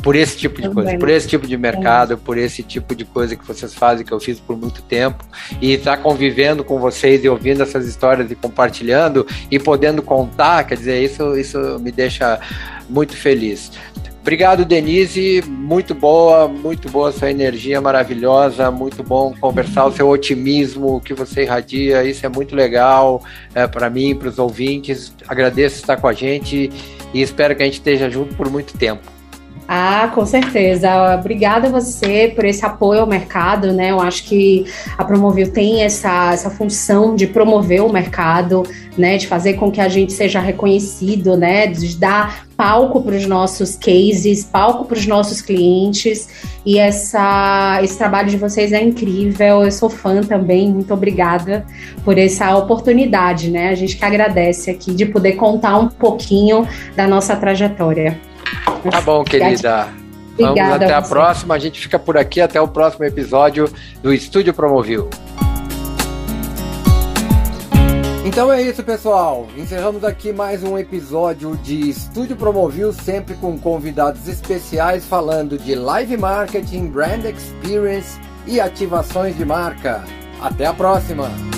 [0.03, 3.35] por esse tipo de coisa, por esse tipo de mercado, por esse tipo de coisa
[3.35, 5.25] que vocês fazem, que eu fiz por muito tempo,
[5.61, 10.65] e estar tá convivendo com vocês e ouvindo essas histórias e compartilhando e podendo contar,
[10.65, 12.41] quer dizer, isso, isso me deixa
[12.89, 13.73] muito feliz.
[14.21, 15.43] Obrigado, Denise.
[15.47, 18.71] Muito boa, muito boa sua energia maravilhosa.
[18.71, 22.05] Muito bom conversar, o seu otimismo que você irradia.
[22.05, 23.23] Isso é muito legal
[23.55, 25.15] é, para mim, para os ouvintes.
[25.27, 26.71] Agradeço estar com a gente
[27.15, 29.18] e espero que a gente esteja junto por muito tempo.
[29.71, 30.89] Ah, com certeza.
[31.21, 33.91] Obrigada a você por esse apoio ao mercado, né?
[33.91, 34.65] Eu acho que
[34.97, 38.63] a Promovil tem essa, essa função de promover o mercado,
[38.97, 39.19] né?
[39.19, 41.67] De fazer com que a gente seja reconhecido, né?
[41.67, 46.27] De dar palco para os nossos cases, palco para os nossos clientes.
[46.65, 49.65] E essa, esse trabalho de vocês é incrível.
[49.65, 50.73] Eu sou fã também.
[50.73, 51.67] Muito obrigada
[52.07, 53.69] por essa oportunidade, né?
[53.69, 56.67] A gente que agradece aqui de poder contar um pouquinho
[56.97, 58.19] da nossa trajetória.
[58.91, 59.89] Tá bom, querida.
[60.39, 61.55] Vamos até a, a próxima.
[61.55, 63.71] A gente fica por aqui até o próximo episódio
[64.03, 65.09] do Estúdio Promovil.
[68.25, 69.49] Então é isso, pessoal.
[69.57, 76.17] Encerramos aqui mais um episódio de Estúdio Promovil, sempre com convidados especiais falando de live
[76.17, 80.05] marketing, brand experience e ativações de marca.
[80.41, 81.58] Até a próxima!